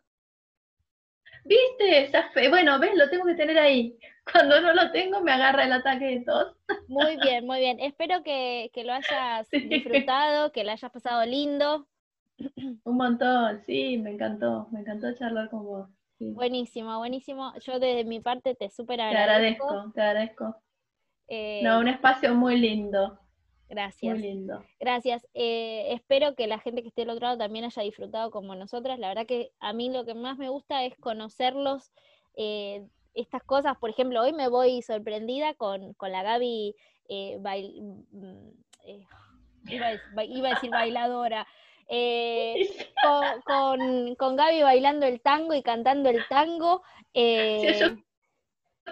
[1.45, 2.11] ¿Viste?
[2.49, 3.97] Bueno, ves, lo tengo que tener ahí.
[4.31, 6.55] Cuando no lo tengo me agarra el ataque de tos.
[6.87, 7.79] Muy bien, muy bien.
[7.79, 11.87] Espero que, lo hayas disfrutado, que lo hayas pasado lindo.
[12.83, 15.89] Un montón, sí, me encantó, me encantó charlar con vos.
[16.19, 17.53] Buenísimo, buenísimo.
[17.61, 19.67] Yo desde mi parte te súper agradezco.
[19.67, 20.63] Te agradezco, te agradezco.
[21.29, 23.19] Eh, no, un espacio muy lindo.
[23.69, 24.17] Gracias.
[24.17, 24.65] Muy lindo.
[24.79, 25.27] Gracias.
[25.35, 28.97] Eh, espero que la gente que esté del otro lado también haya disfrutado como nosotras.
[28.97, 31.91] La verdad que a mí lo que más me gusta es conocerlos,
[32.35, 33.77] eh, estas cosas.
[33.77, 36.75] Por ejemplo, hoy me voy sorprendida con, la Gaby,
[37.09, 38.49] eh, mm,
[39.69, 41.45] iba, a, decir bailadora.
[43.45, 46.81] con, con, Gaby bailando el tango y cantando el tango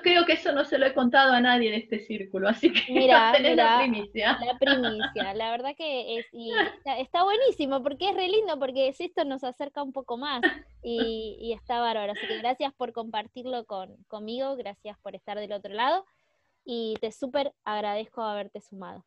[0.01, 2.91] creo que eso no se lo he contado a nadie de este círculo, así que
[2.91, 4.37] mira, la primicia.
[4.43, 6.51] La primicia, la verdad que es, y
[6.99, 10.41] está, buenísimo, porque es re lindo, porque esto nos acerca un poco más
[10.83, 12.13] y, está bárbaro.
[12.13, 16.05] Así que gracias por compartirlo con, conmigo, gracias por estar del otro lado
[16.63, 19.05] y te súper agradezco haberte sumado.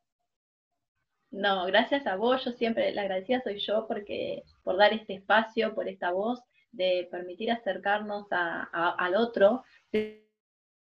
[1.31, 5.75] No, gracias a vos, yo siempre la agradecida soy yo porque por dar este espacio,
[5.75, 6.43] por esta voz,
[6.73, 9.63] de permitir acercarnos al otro
[9.93, 10.30] de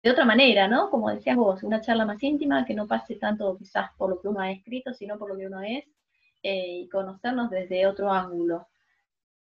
[0.03, 0.89] otra manera, ¿no?
[0.89, 4.30] Como decías vos, una charla más íntima, que no pase tanto quizás por lo que
[4.30, 5.85] uno ha escrito, sino por lo que uno es,
[6.41, 8.67] eh, y conocernos desde otro ángulo.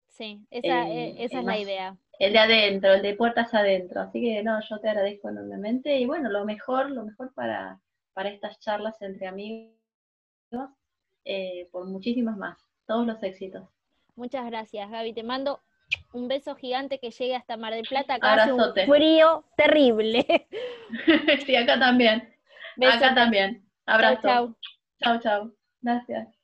[0.08, 1.98] Sí, esa, eh, es la idea.
[2.20, 4.02] El de adentro, el de puertas adentro.
[4.02, 7.80] Así que no, yo te agradezco enormemente y bueno, lo mejor, lo mejor para,
[8.14, 9.72] para estas charlas entre amigos,
[11.24, 12.58] eh, por muchísimas más.
[12.86, 13.70] Todos los éxitos.
[14.16, 15.14] Muchas gracias, Gaby.
[15.14, 15.62] Te mando
[16.14, 18.16] un beso gigante que llegue hasta Mar del Plata.
[18.16, 20.26] Acá hace un frío terrible.
[21.46, 22.36] sí, acá también.
[22.82, 23.66] Acá también.
[23.86, 24.22] Abrazo.
[24.22, 24.56] Chao, chao.
[25.00, 25.52] Chao, chao.
[25.82, 26.41] Gracias.